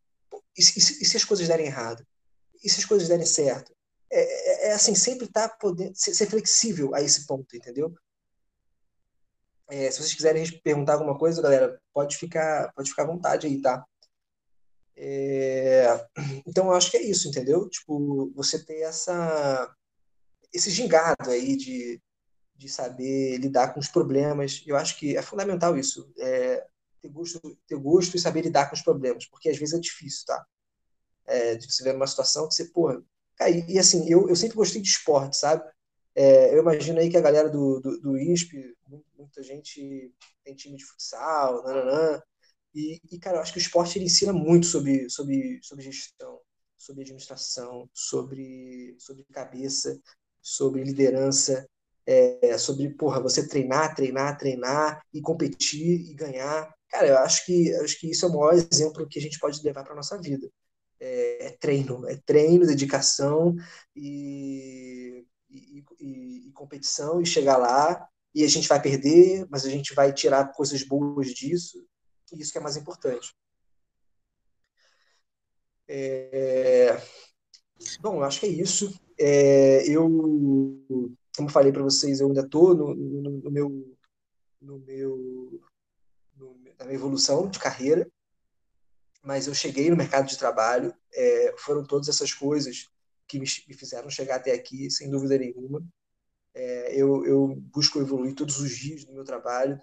e, 0.56 0.60
e, 0.60 1.04
se 1.04 1.16
as 1.16 1.24
coisas 1.24 1.48
derem 1.48 1.66
errado? 1.66 2.06
E 2.62 2.68
se 2.68 2.80
as 2.80 2.84
coisas 2.84 3.08
derem 3.08 3.26
certo? 3.26 3.72
É, 4.10 4.20
é, 4.20 4.68
é 4.68 4.72
assim, 4.72 4.94
sempre 4.94 5.26
tá 5.26 5.48
podendo 5.48 5.94
ser, 5.96 6.14
ser 6.14 6.26
flexível 6.26 6.94
a 6.94 7.02
esse 7.02 7.26
ponto, 7.26 7.56
entendeu? 7.56 7.94
É, 9.68 9.90
se 9.90 9.98
vocês 9.98 10.14
quiserem 10.14 10.44
perguntar 10.60 10.94
alguma 10.94 11.18
coisa, 11.18 11.42
galera, 11.42 11.80
pode 11.92 12.16
ficar, 12.16 12.72
pode 12.74 12.90
ficar 12.90 13.04
à 13.04 13.06
vontade 13.06 13.46
aí, 13.46 13.60
tá? 13.60 13.84
É, 14.96 16.06
então, 16.46 16.66
eu 16.66 16.74
acho 16.74 16.90
que 16.90 16.96
é 16.96 17.02
isso, 17.02 17.28
entendeu? 17.28 17.68
Tipo, 17.68 18.30
você 18.34 18.62
ter 18.62 18.80
essa, 18.80 19.74
esse 20.52 20.70
gingado 20.70 21.30
aí 21.30 21.56
de, 21.56 22.00
de 22.54 22.68
saber 22.68 23.38
lidar 23.38 23.74
com 23.74 23.80
os 23.80 23.88
problemas. 23.88 24.62
Eu 24.66 24.76
acho 24.76 24.98
que 24.98 25.16
é 25.16 25.22
fundamental 25.22 25.76
isso. 25.76 26.12
É, 26.18 26.64
ter, 27.04 27.10
gosto, 27.10 27.58
ter 27.66 27.76
gosto 27.76 28.16
e 28.16 28.20
saber 28.20 28.42
lidar 28.42 28.68
com 28.68 28.74
os 28.74 28.82
problemas, 28.82 29.26
porque 29.26 29.48
às 29.50 29.58
vezes 29.58 29.74
é 29.74 29.80
difícil, 29.80 30.24
tá? 30.26 30.44
É, 31.26 31.54
de 31.54 31.70
você 31.70 31.84
ver 31.84 31.94
uma 31.94 32.06
situação 32.06 32.48
que 32.48 32.54
você, 32.54 32.66
porra. 32.66 33.02
E, 33.42 33.74
e 33.74 33.78
assim, 33.78 34.08
eu, 34.08 34.28
eu 34.28 34.36
sempre 34.36 34.56
gostei 34.56 34.80
de 34.80 34.88
esporte, 34.88 35.36
sabe? 35.36 35.62
É, 36.14 36.54
eu 36.54 36.60
imagino 36.60 37.00
aí 37.00 37.10
que 37.10 37.16
a 37.16 37.20
galera 37.20 37.48
do, 37.48 37.80
do, 37.80 38.00
do 38.00 38.18
INSP, 38.18 38.74
muita 39.18 39.42
gente 39.42 40.12
tem 40.44 40.54
time 40.54 40.76
de 40.76 40.84
futsal, 40.84 41.62
nananã, 41.64 42.22
e, 42.74 43.00
e, 43.10 43.18
cara, 43.18 43.36
eu 43.36 43.40
acho 43.40 43.52
que 43.52 43.58
o 43.58 43.60
esporte 43.60 43.98
ele 43.98 44.06
ensina 44.06 44.32
muito 44.32 44.66
sobre, 44.66 45.08
sobre, 45.08 45.60
sobre 45.62 45.84
gestão, 45.84 46.40
sobre 46.76 47.02
administração, 47.02 47.88
sobre, 47.92 48.96
sobre 48.98 49.24
cabeça, 49.32 50.00
sobre 50.42 50.82
liderança, 50.82 51.68
é, 52.04 52.58
sobre, 52.58 52.90
porra, 52.90 53.20
você 53.20 53.46
treinar, 53.46 53.94
treinar, 53.94 54.36
treinar 54.36 55.02
e 55.12 55.20
competir 55.20 56.10
e 56.10 56.14
ganhar. 56.14 56.73
Cara, 56.94 57.08
eu 57.08 57.18
acho 57.18 57.44
que, 57.44 57.74
acho 57.74 57.98
que 57.98 58.08
isso 58.08 58.24
é 58.24 58.28
o 58.28 58.32
maior 58.32 58.54
exemplo 58.54 59.08
que 59.08 59.18
a 59.18 59.22
gente 59.22 59.40
pode 59.40 59.60
levar 59.64 59.82
para 59.82 59.96
nossa 59.96 60.16
vida. 60.20 60.48
É, 61.00 61.46
é 61.46 61.50
treino, 61.58 62.08
é 62.08 62.16
treino, 62.24 62.64
dedicação 62.64 63.52
e 63.96 65.26
e, 65.50 65.84
e, 66.00 66.48
e, 66.48 66.52
competição 66.52 67.20
e 67.20 67.26
chegar 67.26 67.56
lá 67.56 68.08
e 68.32 68.44
a 68.44 68.48
gente 68.48 68.68
vai 68.68 68.80
perder, 68.80 69.44
mas 69.50 69.64
a 69.64 69.70
gente 69.70 69.92
vai 69.92 70.12
tirar 70.12 70.52
coisas 70.52 70.82
boas 70.82 71.28
disso 71.28 71.84
e 72.32 72.40
isso 72.40 72.52
que 72.52 72.58
é 72.58 72.60
mais 72.60 72.76
importante. 72.76 73.34
É... 75.88 76.96
Bom, 78.00 78.16
eu 78.16 78.24
acho 78.24 78.38
que 78.38 78.46
é 78.46 78.50
isso. 78.50 78.92
É, 79.18 79.88
eu, 79.88 80.08
como 81.36 81.48
falei 81.48 81.72
para 81.72 81.82
vocês, 81.82 82.20
eu 82.20 82.28
ainda 82.28 82.42
estou 82.42 82.72
no, 82.72 82.94
no, 82.94 83.30
no, 83.42 83.50
meu, 83.50 83.96
no 84.60 84.78
meu, 84.78 85.60
na 86.78 86.84
minha 86.84 86.96
evolução 86.96 87.48
de 87.48 87.58
carreira, 87.58 88.08
mas 89.22 89.46
eu 89.46 89.54
cheguei 89.54 89.88
no 89.90 89.96
mercado 89.96 90.26
de 90.26 90.38
trabalho. 90.38 90.94
É, 91.12 91.54
foram 91.58 91.84
todas 91.84 92.08
essas 92.08 92.32
coisas 92.32 92.90
que 93.26 93.38
me, 93.38 93.46
me 93.66 93.74
fizeram 93.74 94.10
chegar 94.10 94.36
até 94.36 94.52
aqui, 94.52 94.90
sem 94.90 95.10
dúvida 95.10 95.38
nenhuma. 95.38 95.82
É, 96.54 96.94
eu, 96.94 97.26
eu, 97.26 97.56
busco 97.56 98.00
evoluir 98.00 98.34
todos 98.34 98.60
os 98.60 98.70
dias 98.70 99.04
no 99.06 99.14
meu 99.14 99.24
trabalho. 99.24 99.80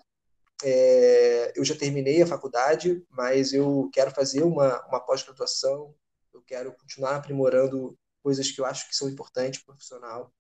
É, 0.64 1.52
eu 1.56 1.66
já 1.66 1.76
terminei 1.76 2.22
a 2.22 2.28
faculdade, 2.28 3.04
mas 3.10 3.52
eu 3.52 3.90
quero 3.92 4.12
fazer 4.12 4.44
uma, 4.44 4.80
uma 4.88 5.00
pós-graduação, 5.00 5.94
eu 6.34 6.42
quero 6.44 6.72
continuar 6.74 7.16
aprimorando 7.16 7.98
coisas 8.22 8.52
que 8.52 8.62
eu 8.62 8.66
acho 8.66 8.88
que 8.88 8.96
são 8.96 9.10
importantes 9.10 9.60
para 9.62 9.74
o 9.74 9.76
profissional. 9.76 10.32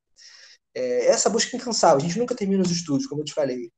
É, 0.73 1.07
essa 1.07 1.29
busca 1.29 1.57
incansável, 1.57 1.97
a 1.97 2.01
gente 2.01 2.19
nunca 2.19 2.35
termina 2.35 2.63
os 2.63 2.71
estudos, 2.71 3.07
como 3.07 3.21
eu 3.21 3.25
te 3.25 3.33
falei. 3.33 3.71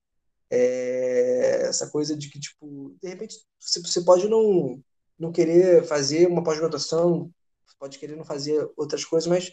É, 0.49 1.63
essa 1.67 1.89
coisa 1.89 2.15
de 2.15 2.29
que, 2.29 2.39
tipo, 2.39 2.95
de 3.01 3.09
repente, 3.09 3.35
você, 3.59 4.03
pode 4.03 4.27
não, 4.27 4.81
não 5.17 5.31
querer 5.31 5.83
fazer 5.85 6.27
uma 6.27 6.43
pós-graduação 6.43 7.31
pode 7.83 7.99
querer 7.99 8.15
não 8.15 8.23
fazer 8.23 8.65
outras 8.77 9.03
coisas, 9.03 9.27
mas 9.27 9.51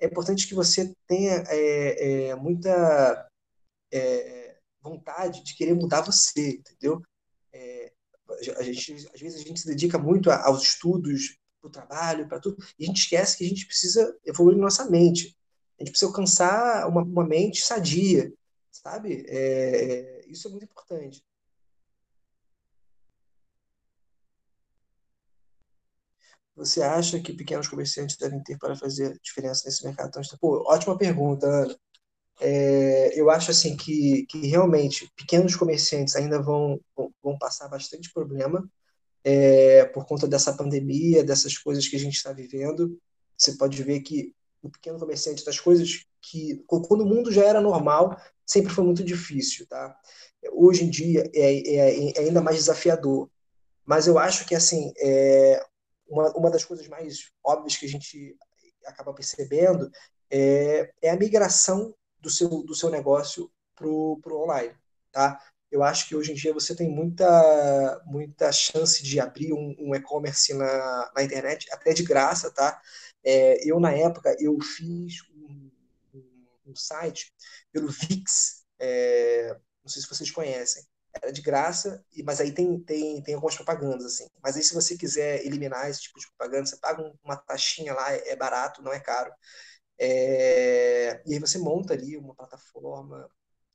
é 0.00 0.06
importante 0.06 0.48
que 0.48 0.54
você 0.54 0.92
tenha 1.06 1.44
é, 1.46 2.30
é, 2.30 2.34
muita 2.34 3.30
é, 3.92 4.56
vontade 4.82 5.44
de 5.44 5.54
querer 5.54 5.74
mudar 5.74 6.00
você, 6.00 6.56
entendeu? 6.56 7.00
É, 7.52 7.92
a 8.56 8.62
gente, 8.64 8.94
às 9.14 9.20
vezes 9.20 9.40
a 9.40 9.44
gente 9.44 9.60
se 9.60 9.66
dedica 9.68 9.96
muito 9.96 10.28
aos 10.28 10.64
estudos, 10.64 11.38
para 11.60 11.68
o 11.68 11.70
trabalho, 11.70 12.28
para 12.28 12.40
tudo, 12.40 12.56
e 12.76 12.82
a 12.82 12.86
gente 12.88 13.02
esquece 13.02 13.38
que 13.38 13.44
a 13.44 13.48
gente 13.48 13.66
precisa 13.66 14.16
evoluir 14.24 14.58
nossa 14.58 14.90
mente. 14.90 15.36
A 15.78 15.84
gente 15.84 15.92
precisa 15.92 16.10
alcançar 16.10 16.88
uma, 16.88 17.02
uma 17.02 17.24
mente 17.24 17.60
sadia, 17.60 18.32
sabe? 18.72 19.24
É, 19.28 20.17
isso 20.28 20.48
é 20.48 20.50
muito 20.50 20.64
importante. 20.64 21.22
você 26.58 26.82
acha 26.82 27.20
que 27.20 27.32
pequenos 27.32 27.68
comerciantes 27.68 28.16
devem 28.16 28.42
ter 28.42 28.58
para 28.58 28.74
fazer 28.74 29.16
diferença 29.22 29.62
nesse 29.64 29.84
mercado 29.84 30.10
Pô, 30.40 30.64
ótima 30.66 30.98
pergunta, 30.98 31.46
Ana. 31.46 31.76
É, 32.40 33.20
eu 33.20 33.30
acho 33.30 33.50
assim 33.50 33.76
que, 33.76 34.26
que 34.26 34.46
realmente 34.46 35.10
pequenos 35.16 35.56
comerciantes 35.56 36.16
ainda 36.16 36.40
vão, 36.40 36.80
vão 37.22 37.38
passar 37.38 37.68
bastante 37.68 38.12
problema 38.12 38.68
é, 39.24 39.84
por 39.86 40.04
conta 40.06 40.26
dessa 40.26 40.52
pandemia, 40.52 41.24
dessas 41.24 41.56
coisas 41.58 41.86
que 41.88 41.96
a 41.96 41.98
gente 41.98 42.14
está 42.16 42.32
vivendo. 42.32 42.98
Você 43.36 43.56
pode 43.56 43.80
ver 43.82 44.00
que 44.00 44.32
o 44.62 44.68
pequeno 44.68 44.98
comerciante, 44.98 45.44
das 45.44 45.60
coisas 45.60 46.04
que, 46.20 46.62
quando 46.66 47.02
o 47.02 47.06
mundo 47.06 47.32
já 47.32 47.44
era 47.44 47.60
normal, 47.60 48.16
sempre 48.46 48.72
foi 48.72 48.84
muito 48.84 49.04
difícil, 49.04 49.66
tá? 49.66 49.96
Hoje 50.52 50.84
em 50.84 50.90
dia 50.90 51.28
é, 51.34 51.54
é, 51.54 52.10
é 52.12 52.20
ainda 52.20 52.40
mais 52.40 52.56
desafiador. 52.56 53.30
Mas 53.84 54.06
eu 54.06 54.18
acho 54.18 54.46
que, 54.46 54.54
assim, 54.54 54.92
é, 54.98 55.64
uma, 56.08 56.30
uma 56.32 56.50
das 56.50 56.64
coisas 56.64 56.86
mais 56.88 57.30
óbvias 57.44 57.76
que 57.76 57.86
a 57.86 57.88
gente 57.88 58.36
acaba 58.84 59.12
percebendo 59.12 59.90
é, 60.30 60.92
é 61.02 61.10
a 61.10 61.16
migração 61.16 61.94
do 62.20 62.30
seu, 62.30 62.48
do 62.62 62.74
seu 62.74 62.90
negócio 62.90 63.50
para 63.74 63.86
o 63.86 64.20
online, 64.42 64.74
tá? 65.12 65.40
Eu 65.70 65.82
acho 65.82 66.08
que 66.08 66.16
hoje 66.16 66.32
em 66.32 66.34
dia 66.34 66.52
você 66.52 66.74
tem 66.74 66.88
muita, 66.88 68.02
muita 68.06 68.50
chance 68.50 69.02
de 69.02 69.20
abrir 69.20 69.52
um, 69.52 69.76
um 69.78 69.94
e-commerce 69.94 70.54
na, 70.54 71.12
na 71.14 71.22
internet, 71.22 71.68
até 71.70 71.92
de 71.92 72.02
graça, 72.02 72.50
tá? 72.50 72.80
É, 73.22 73.68
eu, 73.68 73.78
na 73.78 73.92
época, 73.92 74.34
eu 74.40 74.58
fiz 74.60 75.22
um, 76.68 76.74
site 76.76 77.32
pelo 77.72 77.88
VIX, 77.88 78.64
é, 78.78 79.54
não 79.82 79.88
sei 79.88 80.02
se 80.02 80.08
vocês 80.08 80.30
conhecem, 80.30 80.84
era 81.22 81.32
de 81.32 81.42
graça, 81.42 82.04
mas 82.24 82.40
aí 82.40 82.52
tem, 82.52 82.78
tem, 82.80 83.22
tem 83.22 83.34
algumas 83.34 83.56
propagandas, 83.56 84.04
assim. 84.04 84.26
Mas 84.42 84.56
aí 84.56 84.62
se 84.62 84.74
você 84.74 84.96
quiser 84.96 85.44
eliminar 85.44 85.88
esse 85.90 86.02
tipo 86.02 86.18
de 86.20 86.26
propaganda, 86.28 86.66
você 86.66 86.76
paga 86.76 87.12
uma 87.24 87.36
taxinha 87.36 87.94
lá, 87.94 88.12
é 88.12 88.36
barato, 88.36 88.82
não 88.82 88.92
é 88.92 89.00
caro. 89.00 89.32
É, 89.98 91.22
e 91.26 91.34
aí 91.34 91.38
você 91.40 91.58
monta 91.58 91.94
ali 91.94 92.16
uma 92.16 92.34
plataforma, 92.34 93.28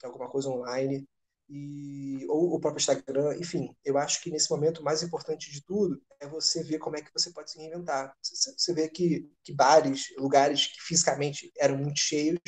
alguma 0.04 0.30
coisa 0.30 0.50
online, 0.50 1.08
e, 1.50 2.26
ou 2.30 2.54
o 2.56 2.60
próprio 2.60 2.80
Instagram, 2.82 3.38
enfim, 3.38 3.76
eu 3.84 3.98
acho 3.98 4.22
que 4.22 4.32
nesse 4.32 4.50
momento 4.50 4.80
o 4.80 4.84
mais 4.84 5.04
importante 5.04 5.52
de 5.52 5.64
tudo 5.64 6.02
é 6.20 6.28
você 6.28 6.64
ver 6.64 6.80
como 6.80 6.98
é 6.98 7.02
que 7.02 7.12
você 7.14 7.32
pode 7.32 7.52
se 7.52 7.60
reinventar. 7.60 8.16
Você 8.22 8.74
vê 8.74 8.90
que, 8.90 9.30
que 9.44 9.54
bares, 9.54 10.06
lugares 10.18 10.68
que 10.68 10.82
fisicamente 10.82 11.52
eram 11.58 11.78
muito 11.78 12.00
cheios, 12.00 12.40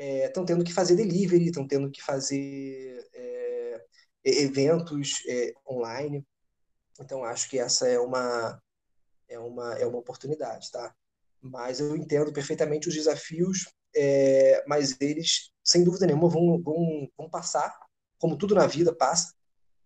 estão 0.00 0.42
é, 0.44 0.46
tendo 0.46 0.64
que 0.64 0.72
fazer 0.72 0.96
delivery, 0.96 1.46
estão 1.46 1.66
tendo 1.66 1.90
que 1.90 2.02
fazer 2.02 3.06
é, 3.12 3.84
eventos 4.24 5.22
é, 5.28 5.52
online. 5.68 6.26
Então 6.98 7.24
acho 7.24 7.48
que 7.48 7.58
essa 7.58 7.88
é 7.88 7.98
uma 7.98 8.60
é 9.28 9.38
uma 9.38 9.74
é 9.74 9.86
uma 9.86 9.98
oportunidade, 9.98 10.70
tá? 10.70 10.94
Mas 11.40 11.80
eu 11.80 11.96
entendo 11.96 12.32
perfeitamente 12.32 12.88
os 12.88 12.94
desafios, 12.94 13.68
é, 13.94 14.64
mas 14.66 14.96
eles 15.00 15.50
sem 15.64 15.84
dúvida 15.84 16.06
nenhuma 16.06 16.28
vão, 16.28 16.60
vão, 16.62 17.08
vão 17.16 17.30
passar 17.30 17.74
como 18.18 18.36
tudo 18.36 18.54
na 18.54 18.66
vida 18.66 18.94
passa. 18.94 19.34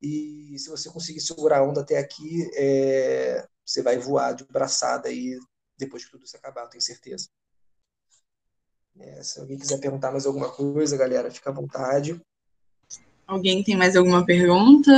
E 0.03 0.57
se 0.59 0.69
você 0.69 0.91
conseguir 0.91 1.21
segurar 1.21 1.59
a 1.59 1.63
onda 1.65 1.81
até 1.81 1.99
aqui, 1.99 2.49
é, 2.55 3.47
você 3.65 3.83
vai 3.83 3.99
voar 3.99 4.35
de 4.35 4.45
braçada 4.47 5.09
aí 5.09 5.39
depois 5.79 6.05
que 6.05 6.11
tudo 6.11 6.25
isso 6.25 6.37
acabar, 6.37 6.69
tenho 6.69 6.83
certeza. 6.83 7.29
É, 8.99 9.23
se 9.23 9.41
alguém 9.41 9.59
quiser 9.59 9.79
perguntar 9.79 10.13
mais 10.13 10.25
alguma 10.25 10.49
coisa, 10.51 10.97
galera, 10.97 11.31
fica 11.31 11.51
à 11.51 11.53
vontade. 11.53 12.21
Alguém 13.27 13.63
tem 13.63 13.77
mais 13.77 13.97
alguma 13.97 14.25
pergunta? 14.25 14.93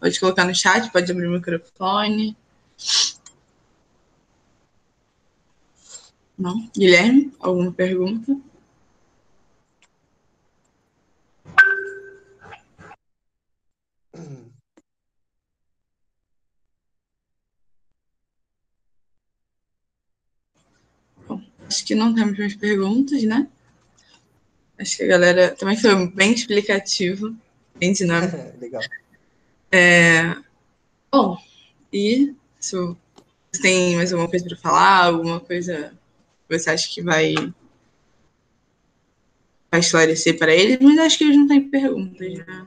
Pode 0.00 0.18
colocar 0.18 0.44
no 0.44 0.54
chat, 0.54 0.90
pode 0.90 1.10
abrir 1.10 1.26
o 1.26 1.32
microfone. 1.32 2.36
Não? 6.36 6.68
Guilherme, 6.76 7.32
alguma 7.40 7.72
pergunta? 7.72 8.36
Acho 21.68 21.84
que 21.84 21.94
não 21.94 22.14
temos 22.14 22.38
mais 22.38 22.56
perguntas, 22.56 23.22
né? 23.24 23.46
Acho 24.78 24.96
que 24.96 25.02
a 25.02 25.08
galera 25.08 25.54
também 25.54 25.76
foi 25.76 26.08
bem 26.08 26.32
explicativo, 26.32 27.36
bem 27.76 27.92
dinâmico. 27.92 28.36
Legal. 28.58 28.80
É... 29.70 30.34
Bom, 31.12 31.36
e 31.92 32.34
se 32.58 32.74
você 32.74 32.96
tem 33.60 33.96
mais 33.96 34.12
alguma 34.12 34.30
coisa 34.30 34.46
para 34.46 34.56
falar, 34.56 35.04
alguma 35.04 35.40
coisa 35.40 35.92
que 36.48 36.58
você 36.58 36.70
acha 36.70 36.88
que 36.88 37.02
vai, 37.02 37.34
vai 39.70 39.80
esclarecer 39.80 40.38
para 40.38 40.54
eles, 40.54 40.78
mas 40.80 40.98
acho 40.98 41.18
que 41.18 41.24
eles 41.24 41.36
não 41.36 41.46
têm 41.46 41.68
perguntas, 41.68 42.38
né? 42.46 42.66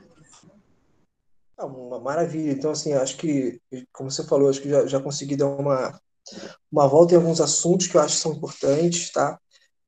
uma 1.66 1.98
maravilha. 1.98 2.52
Então, 2.52 2.70
assim, 2.70 2.92
acho 2.92 3.16
que, 3.16 3.60
como 3.92 4.10
você 4.10 4.24
falou, 4.24 4.48
acho 4.48 4.60
que 4.60 4.68
já, 4.68 4.86
já 4.86 5.00
consegui 5.00 5.36
dar 5.36 5.46
uma, 5.46 6.00
uma 6.70 6.86
volta 6.88 7.14
em 7.14 7.16
alguns 7.16 7.40
assuntos 7.40 7.86
que 7.86 7.96
eu 7.96 8.00
acho 8.00 8.16
que 8.16 8.22
são 8.22 8.32
importantes, 8.32 9.10
tá? 9.10 9.38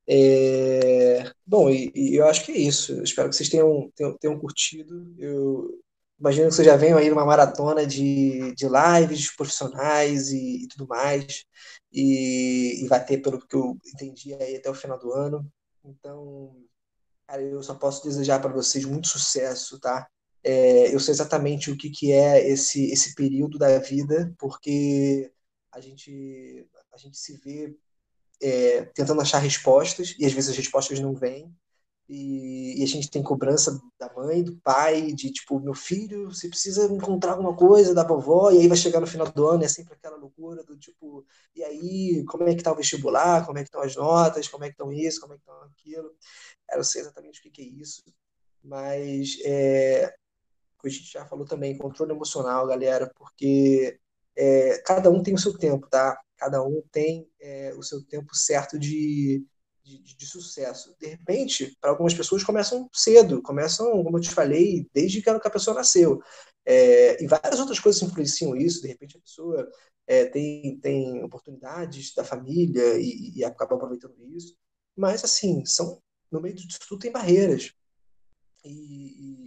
É... 0.06 1.32
Bom, 1.46 1.70
e, 1.70 1.90
e, 1.94 2.16
eu 2.16 2.26
acho 2.26 2.44
que 2.44 2.52
é 2.52 2.58
isso. 2.58 2.92
Eu 2.92 3.04
espero 3.04 3.28
que 3.30 3.36
vocês 3.36 3.48
tenham, 3.48 3.90
tenham, 3.94 4.16
tenham 4.18 4.38
curtido. 4.38 5.14
Eu 5.18 5.80
imagino 6.18 6.48
que 6.48 6.54
vocês 6.54 6.66
já 6.66 6.76
venham 6.76 6.98
aí 6.98 7.08
numa 7.10 7.24
maratona 7.24 7.86
de, 7.86 8.54
de 8.54 8.66
lives 8.68 9.34
profissionais 9.34 10.30
e, 10.30 10.64
e 10.64 10.68
tudo 10.68 10.86
mais. 10.86 11.44
E, 11.92 12.84
e, 12.84 12.88
vai 12.88 13.04
ter, 13.04 13.18
pelo 13.18 13.38
que 13.46 13.56
eu 13.56 13.78
entendi, 13.94 14.34
aí 14.34 14.56
até 14.56 14.70
o 14.70 14.74
final 14.74 14.98
do 14.98 15.12
ano. 15.12 15.46
Então, 15.84 16.56
cara, 17.26 17.42
eu 17.42 17.62
só 17.62 17.74
posso 17.74 18.04
desejar 18.04 18.40
para 18.40 18.52
vocês 18.52 18.84
muito 18.84 19.08
sucesso, 19.08 19.78
tá? 19.80 20.08
É, 20.42 20.94
eu 20.94 21.00
sei 21.00 21.12
exatamente 21.12 21.70
o 21.70 21.76
que, 21.76 21.90
que 21.90 22.12
é 22.12 22.46
esse, 22.46 22.90
esse 22.92 23.14
período 23.14 23.58
da 23.58 23.78
vida, 23.78 24.34
porque 24.38 25.32
a 25.74 25.80
gente, 25.80 26.66
a 26.92 26.96
gente 26.96 27.18
se 27.18 27.36
vê 27.38 27.76
é, 28.40 28.84
tentando 28.86 29.20
achar 29.20 29.38
respostas, 29.38 30.14
e 30.18 30.24
às 30.24 30.32
vezes 30.32 30.50
as 30.50 30.56
respostas 30.56 31.00
não 31.00 31.14
vêm, 31.14 31.54
e, 32.06 32.80
e, 32.80 32.84
a 32.84 32.86
gente 32.86 33.10
tem 33.10 33.22
cobrança 33.22 33.80
da 33.98 34.12
mãe, 34.12 34.42
do 34.42 34.56
pai, 34.58 35.10
de 35.12 35.32
tipo, 35.32 35.58
meu 35.58 35.72
filho, 35.72 36.26
você 36.26 36.48
precisa 36.48 36.84
encontrar 36.92 37.32
alguma 37.32 37.56
coisa 37.56 37.94
da 37.94 38.04
vovó, 38.04 38.50
e 38.50 38.58
aí 38.58 38.68
vai 38.68 38.76
chegar 38.76 39.00
no 39.00 39.06
final 39.06 39.30
do 39.30 39.46
ano, 39.46 39.64
é 39.64 39.68
sempre 39.68 39.94
aquela 39.94 40.16
loucura 40.16 40.62
do 40.62 40.76
tipo, 40.76 41.24
e 41.56 41.64
aí, 41.64 42.22
como 42.26 42.44
é 42.44 42.54
que 42.54 42.62
tá 42.62 42.72
o 42.72 42.76
vestibular, 42.76 43.46
como 43.46 43.58
é 43.58 43.62
que 43.62 43.68
estão 43.68 43.80
as 43.80 43.96
notas, 43.96 44.48
como 44.48 44.64
é 44.64 44.68
que 44.68 44.74
estão 44.74 44.92
isso, 44.92 45.20
como 45.20 45.32
é 45.32 45.36
que 45.36 45.42
estão 45.42 45.62
aquilo. 45.62 46.14
Eu 46.70 46.76
não 46.76 46.84
sei 46.84 47.00
exatamente 47.00 47.40
o 47.40 47.42
que, 47.42 47.50
que 47.50 47.62
é 47.62 47.64
isso, 47.64 48.04
mas 48.62 49.38
é, 49.42 50.14
a 50.84 50.88
gente 50.88 51.10
já 51.10 51.24
falou 51.24 51.46
também, 51.46 51.78
controle 51.78 52.12
emocional, 52.12 52.66
galera, 52.66 53.10
porque 53.16 53.98
é, 54.36 54.78
cada 54.78 55.10
um 55.10 55.22
tem 55.22 55.34
o 55.34 55.38
seu 55.38 55.56
tempo, 55.56 55.88
tá? 55.88 56.18
Cada 56.36 56.62
um 56.62 56.82
tem 56.90 57.28
é, 57.40 57.74
o 57.76 57.82
seu 57.82 58.04
tempo 58.04 58.34
certo 58.34 58.78
de, 58.78 59.44
de, 59.82 60.16
de, 60.16 60.26
sucesso. 60.26 60.94
De 60.98 61.06
repente, 61.06 61.76
para 61.80 61.90
algumas 61.90 62.14
pessoas 62.14 62.42
começam 62.42 62.88
cedo, 62.92 63.40
começam, 63.42 64.02
como 64.02 64.18
eu 64.18 64.22
te 64.22 64.30
falei, 64.30 64.88
desde 64.92 65.22
que 65.22 65.30
a 65.30 65.50
pessoa 65.50 65.76
nasceu. 65.76 66.20
É, 66.66 67.22
e 67.22 67.26
várias 67.26 67.60
outras 67.60 67.78
coisas 67.78 68.02
influenciam 68.02 68.56
isso. 68.56 68.82
De 68.82 68.88
repente, 68.88 69.16
a 69.16 69.20
pessoa 69.20 69.68
é, 70.06 70.24
tem, 70.26 70.78
tem 70.80 71.22
oportunidades 71.22 72.14
da 72.14 72.24
família 72.24 72.98
e, 72.98 73.36
e 73.36 73.44
acaba 73.44 73.76
aproveitando 73.76 74.16
isso. 74.24 74.56
Mas, 74.96 75.24
assim, 75.24 75.64
são 75.64 76.02
no 76.34 76.40
meio 76.40 76.54
disso 76.54 76.80
tudo 76.88 76.98
tem 76.98 77.12
barreiras 77.12 77.72
e, 78.64 78.70
e, 78.70 79.43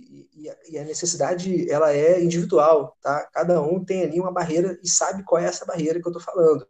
e, 0.69 0.77
a 0.77 0.84
necessidade 0.84 1.69
ela 1.69 1.93
é 1.93 2.23
individual, 2.23 2.97
tá? 3.01 3.27
Cada 3.34 3.62
um 3.62 3.84
tem 3.84 4.03
ali 4.03 4.19
uma 4.19 4.32
barreira 4.32 4.80
e 4.84 4.89
sabe 4.89 5.23
qual 5.23 5.41
é 5.41 5.45
essa 5.45 5.65
barreira 5.65 6.01
que 6.01 6.08
eu 6.08 6.12
estou 6.12 6.21
falando. 6.21 6.65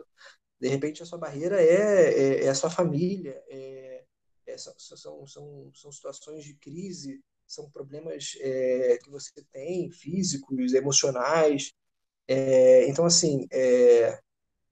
De 0.60 0.68
repente 0.68 1.04
a 1.04 1.06
sua 1.06 1.18
barreira 1.18 1.62
é, 1.62 2.42
é, 2.42 2.46
é 2.46 2.50
a 2.50 2.56
sua 2.56 2.70
família, 2.70 3.42
é, 3.48 4.04
é, 4.48 4.58
são, 4.58 4.74
são, 4.78 5.28
são, 5.28 5.72
são 5.74 5.92
situações 5.92 6.44
de 6.44 6.56
crise, 6.56 7.22
são 7.46 7.70
problemas 7.70 8.38
é, 8.40 8.98
que 9.04 9.10
você 9.10 9.32
tem, 9.52 9.92
físicos, 9.92 10.74
emocionais. 10.74 11.74
É, 12.28 12.88
então 12.88 13.06
assim, 13.06 13.48
é, 13.52 14.20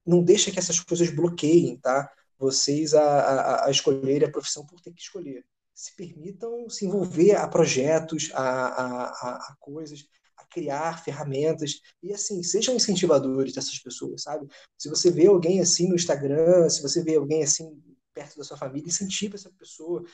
não 0.05 0.23
deixa 0.23 0.51
que 0.51 0.59
essas 0.59 0.79
coisas 0.79 1.09
bloqueiem, 1.09 1.77
tá? 1.79 2.11
Vocês 2.37 2.93
a, 2.93 3.03
a, 3.03 3.67
a 3.67 3.71
escolherem 3.71 4.27
a 4.27 4.31
profissão 4.31 4.65
por 4.65 4.81
ter 4.81 4.93
que 4.93 5.01
escolher 5.01 5.45
se 5.75 5.93
permitam 5.95 6.69
se 6.69 6.85
envolver 6.85 7.35
a 7.35 7.47
projetos, 7.47 8.31
a, 8.33 8.41
a, 8.41 9.35
a, 9.51 9.55
coisas, 9.59 10.07
a 10.37 10.45
criar 10.45 11.03
ferramentas 11.03 11.81
e 12.01 12.13
assim 12.13 12.41
sejam 12.41 12.75
incentivadores 12.75 13.53
dessas 13.53 13.77
pessoas, 13.77 14.23
sabe? 14.23 14.47
Se 14.77 14.89
você 14.89 15.11
vê 15.11 15.27
alguém 15.27 15.59
assim 15.59 15.89
no 15.89 15.95
Instagram, 15.95 16.69
se 16.69 16.81
você 16.81 17.03
vê 17.03 17.15
alguém 17.15 17.43
assim 17.43 17.77
perto 18.13 18.37
da 18.37 18.45
sua 18.45 18.55
família, 18.55 18.87
incentive 18.87 19.35
essa 19.35 19.51
pessoa, 19.51 20.05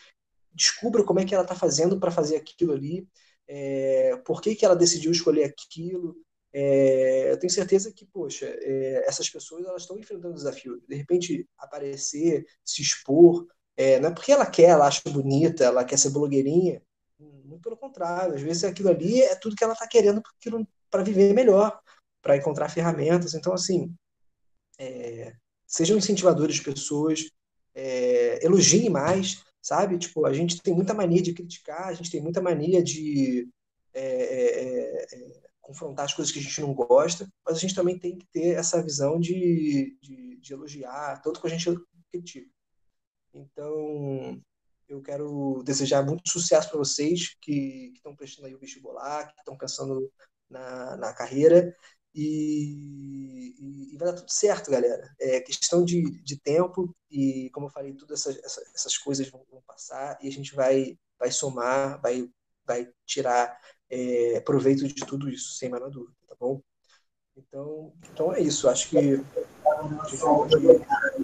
descubra 0.52 1.04
como 1.04 1.20
é 1.20 1.26
que 1.26 1.36
ela 1.36 1.44
está 1.44 1.56
fazendo 1.56 2.00
para 2.00 2.10
fazer 2.10 2.38
aquilo 2.38 2.74
ali, 2.74 3.08
é, 3.48 4.18
por 4.26 4.42
que, 4.42 4.56
que 4.56 4.66
ela 4.66 4.76
decidiu 4.76 5.12
escolher 5.12 5.44
aquilo, 5.44 6.16
é, 6.54 7.32
eu 7.32 7.40
tenho 7.40 7.52
certeza 7.52 7.94
que, 7.94 8.06
poxa, 8.06 8.48
é, 8.48 9.06
essas 9.08 9.30
pessoas 9.30 9.66
elas 9.66 9.84
estão 9.84 9.98
enfrentando 9.98 10.34
desafio. 10.34 10.82
De 10.88 10.96
repente, 10.96 11.48
aparecer, 11.58 12.46
se 12.66 12.82
expor, 12.82 13.48
é, 13.82 14.00
não 14.00 14.10
é 14.10 14.14
porque 14.14 14.32
ela 14.32 14.46
quer, 14.46 14.70
ela 14.70 14.88
acha 14.88 15.02
bonita, 15.10 15.64
ela 15.64 15.84
quer 15.84 15.98
ser 15.98 16.12
blogueirinha. 16.12 16.82
Muito 17.20 17.64
pelo 17.64 17.78
contrário, 17.78 18.36
às 18.36 18.42
vezes 18.42 18.64
aquilo 18.64 18.90
ali 18.90 19.22
é 19.22 19.36
tudo 19.36 19.56
que 19.56 19.64
ela 19.64 19.74
está 19.74 19.88
querendo 19.88 20.22
para 20.90 21.04
viver 21.04 21.34
melhor, 21.34 21.80
para 22.22 22.38
encontrar 22.38 22.70
ferramentas. 22.70 23.34
Então, 23.34 23.54
assim, 23.54 23.94
é, 24.78 25.34
sejam 25.66 25.98
incentivadores 25.98 26.56
de 26.58 26.64
pessoas, 26.64 27.30
é, 27.74 28.46
elogiem 28.46 28.90
mais, 28.90 29.44
sabe? 29.62 29.98
Tipo, 29.98 30.26
a 30.26 30.34
gente 30.34 30.62
tem 30.62 30.74
muita 30.74 30.94
mania 30.94 31.22
de 31.22 31.34
criticar, 31.34 31.88
a 31.88 31.94
gente 31.94 32.12
tem 32.12 32.22
muita 32.22 32.42
mania 32.42 32.84
de 32.84 33.50
é, 33.94 34.04
é, 34.04 35.04
é 35.12 35.42
confrontar 35.60 36.06
as 36.06 36.14
coisas 36.14 36.32
que 36.32 36.40
a 36.40 36.42
gente 36.42 36.62
não 36.62 36.74
gosta, 36.74 37.28
mas 37.46 37.58
a 37.58 37.60
gente 37.60 37.76
também 37.76 37.98
tem 37.98 38.18
que 38.18 38.28
ter 38.32 38.58
essa 38.58 38.82
visão 38.84 39.20
de, 39.20 39.98
de, 40.02 40.38
de 40.40 40.54
elogiar, 40.54 41.22
tanto 41.22 41.42
que 41.42 41.48
a 41.48 41.50
gente 41.50 41.66
critica. 42.12 42.61
Então, 43.34 44.42
eu 44.88 45.02
quero 45.02 45.64
desejar 45.64 46.06
muito 46.06 46.30
sucesso 46.30 46.70
para 46.70 46.78
vocês 46.78 47.36
que 47.42 47.94
estão 47.96 48.16
prestando 48.16 48.48
aí 48.48 48.56
o 48.56 48.60
vestibular, 48.60 49.28
que 49.28 49.40
estão 49.40 49.58
pensando 49.58 50.12
na, 50.50 50.98
na 50.98 51.14
carreira. 51.14 51.76
E, 52.14 53.56
e, 53.58 53.94
e, 53.94 53.98
vai 53.98 54.10
dar 54.10 54.18
tudo 54.18 54.30
certo, 54.32 54.70
galera. 54.70 55.16
É 55.20 55.40
questão 55.40 55.86
de, 55.86 56.22
de 56.24 56.38
tempo 56.38 56.94
e, 57.10 57.50
como 57.54 57.68
eu 57.68 57.72
falei, 57.72 57.94
todas 57.94 58.20
essas, 58.20 58.44
essas, 58.44 58.76
essas 58.76 58.98
coisas 58.98 59.30
vão, 59.30 59.46
vão, 59.50 59.62
passar 59.62 60.18
e 60.22 60.28
a 60.28 60.32
gente 60.32 60.54
vai, 60.54 60.98
vai 61.18 61.32
somar, 61.32 62.02
vai, 62.02 62.30
vai 62.66 62.92
tirar 63.06 63.58
é, 63.90 64.42
proveito 64.42 64.86
de 64.86 65.06
tudo 65.06 65.30
isso, 65.30 65.54
sem 65.54 65.72
menor 65.72 65.90
dúvida, 65.90 66.18
tá 66.28 66.36
bom? 66.38 66.62
Então, 67.38 67.94
então 68.12 68.34
é 68.34 68.42
isso. 68.42 68.68
Acho 68.68 68.90
que 68.90 68.98
a 68.98 69.02
gente 70.08 70.18
pode 70.20 70.56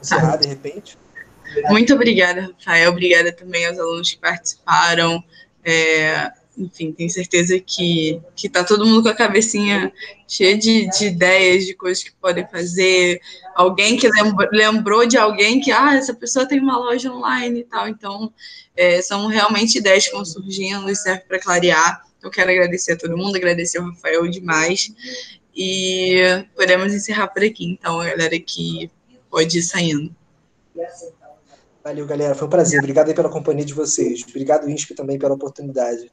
encerrar 0.01 0.37
de 0.37 0.47
repente. 0.47 0.97
Muito 1.69 1.93
obrigada, 1.93 2.53
Rafael. 2.57 2.91
Obrigada 2.91 3.31
também 3.31 3.65
aos 3.65 3.79
alunos 3.79 4.11
que 4.11 4.17
participaram. 4.17 5.23
É, 5.63 6.31
enfim, 6.57 6.91
tenho 6.91 7.09
certeza 7.09 7.59
que, 7.59 8.19
que 8.35 8.49
tá 8.49 8.63
todo 8.63 8.85
mundo 8.85 9.03
com 9.03 9.09
a 9.09 9.15
cabecinha 9.15 9.93
cheia 10.27 10.57
de, 10.57 10.89
de 10.89 11.05
ideias, 11.05 11.65
de 11.65 11.75
coisas 11.75 12.03
que 12.03 12.11
podem 12.13 12.47
fazer. 12.47 13.21
Alguém 13.55 13.95
que 13.95 14.09
lembrou, 14.51 15.05
de 15.05 15.17
alguém 15.17 15.59
que, 15.59 15.71
ah, 15.71 15.95
essa 15.95 16.13
pessoa 16.13 16.47
tem 16.47 16.59
uma 16.59 16.77
loja 16.77 17.11
online 17.11 17.59
e 17.59 17.63
tal. 17.63 17.87
Então, 17.87 18.33
é, 18.75 19.01
são 19.01 19.27
realmente 19.27 19.77
ideias 19.77 20.07
que 20.07 20.13
vão 20.13 20.25
surgindo 20.25 20.89
e 20.89 20.95
serve 20.95 21.21
para 21.27 21.39
clarear. 21.39 22.01
Eu 22.23 22.31
quero 22.31 22.49
agradecer 22.49 22.93
a 22.93 22.97
todo 22.97 23.17
mundo, 23.17 23.35
agradecer 23.35 23.77
ao 23.77 23.85
Rafael 23.85 24.27
demais. 24.27 24.91
E 25.55 26.21
podemos 26.55 26.93
encerrar 26.93 27.27
por 27.27 27.43
aqui, 27.43 27.65
então, 27.65 27.99
a 27.99 28.05
galera 28.05 28.39
que 28.39 28.89
pode 29.29 29.59
ir 29.59 29.63
saindo. 29.63 30.15
Valeu, 31.87 32.05
galera. 32.05 32.35
Foi 32.35 32.47
um 32.47 32.49
prazer. 32.49 32.79
Obrigado 32.79 33.07
aí 33.07 33.15
pela 33.15 33.29
companhia 33.29 33.63
de 33.63 33.73
vocês. 33.73 34.25
Obrigado, 34.27 34.69
INSP, 34.69 34.93
também 34.93 35.17
pela 35.17 35.35
oportunidade. 35.35 36.11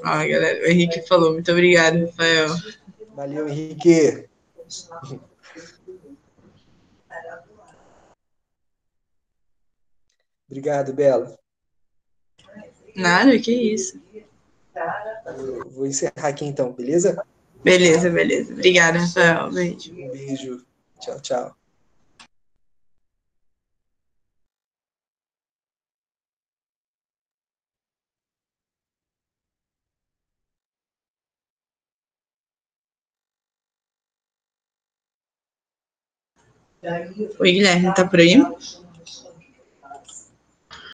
Ah, 0.00 0.24
galera, 0.24 0.64
o 0.64 0.70
Henrique 0.70 1.02
falou. 1.08 1.32
Muito 1.32 1.50
obrigado, 1.50 2.06
Rafael. 2.06 2.48
Valeu, 3.16 3.48
Henrique. 3.48 4.28
Obrigado, 10.48 10.92
Bela. 10.92 11.36
Nada, 12.94 13.36
que 13.40 13.52
isso. 13.52 14.00
Eu 15.26 15.68
vou 15.70 15.84
encerrar 15.84 16.28
aqui 16.28 16.44
então, 16.44 16.72
beleza? 16.72 17.20
Beleza, 17.64 18.08
beleza. 18.08 18.52
Obrigada, 18.52 19.00
Rafael. 19.00 19.50
Beijo. 19.50 19.92
Um 19.92 20.10
beijo. 20.12 20.64
Tchau, 21.00 21.20
tchau. 21.20 21.61
Oi, 37.38 37.52
Guilherme, 37.52 37.94
tá 37.94 38.04
por 38.04 38.18
aí? 38.18 38.42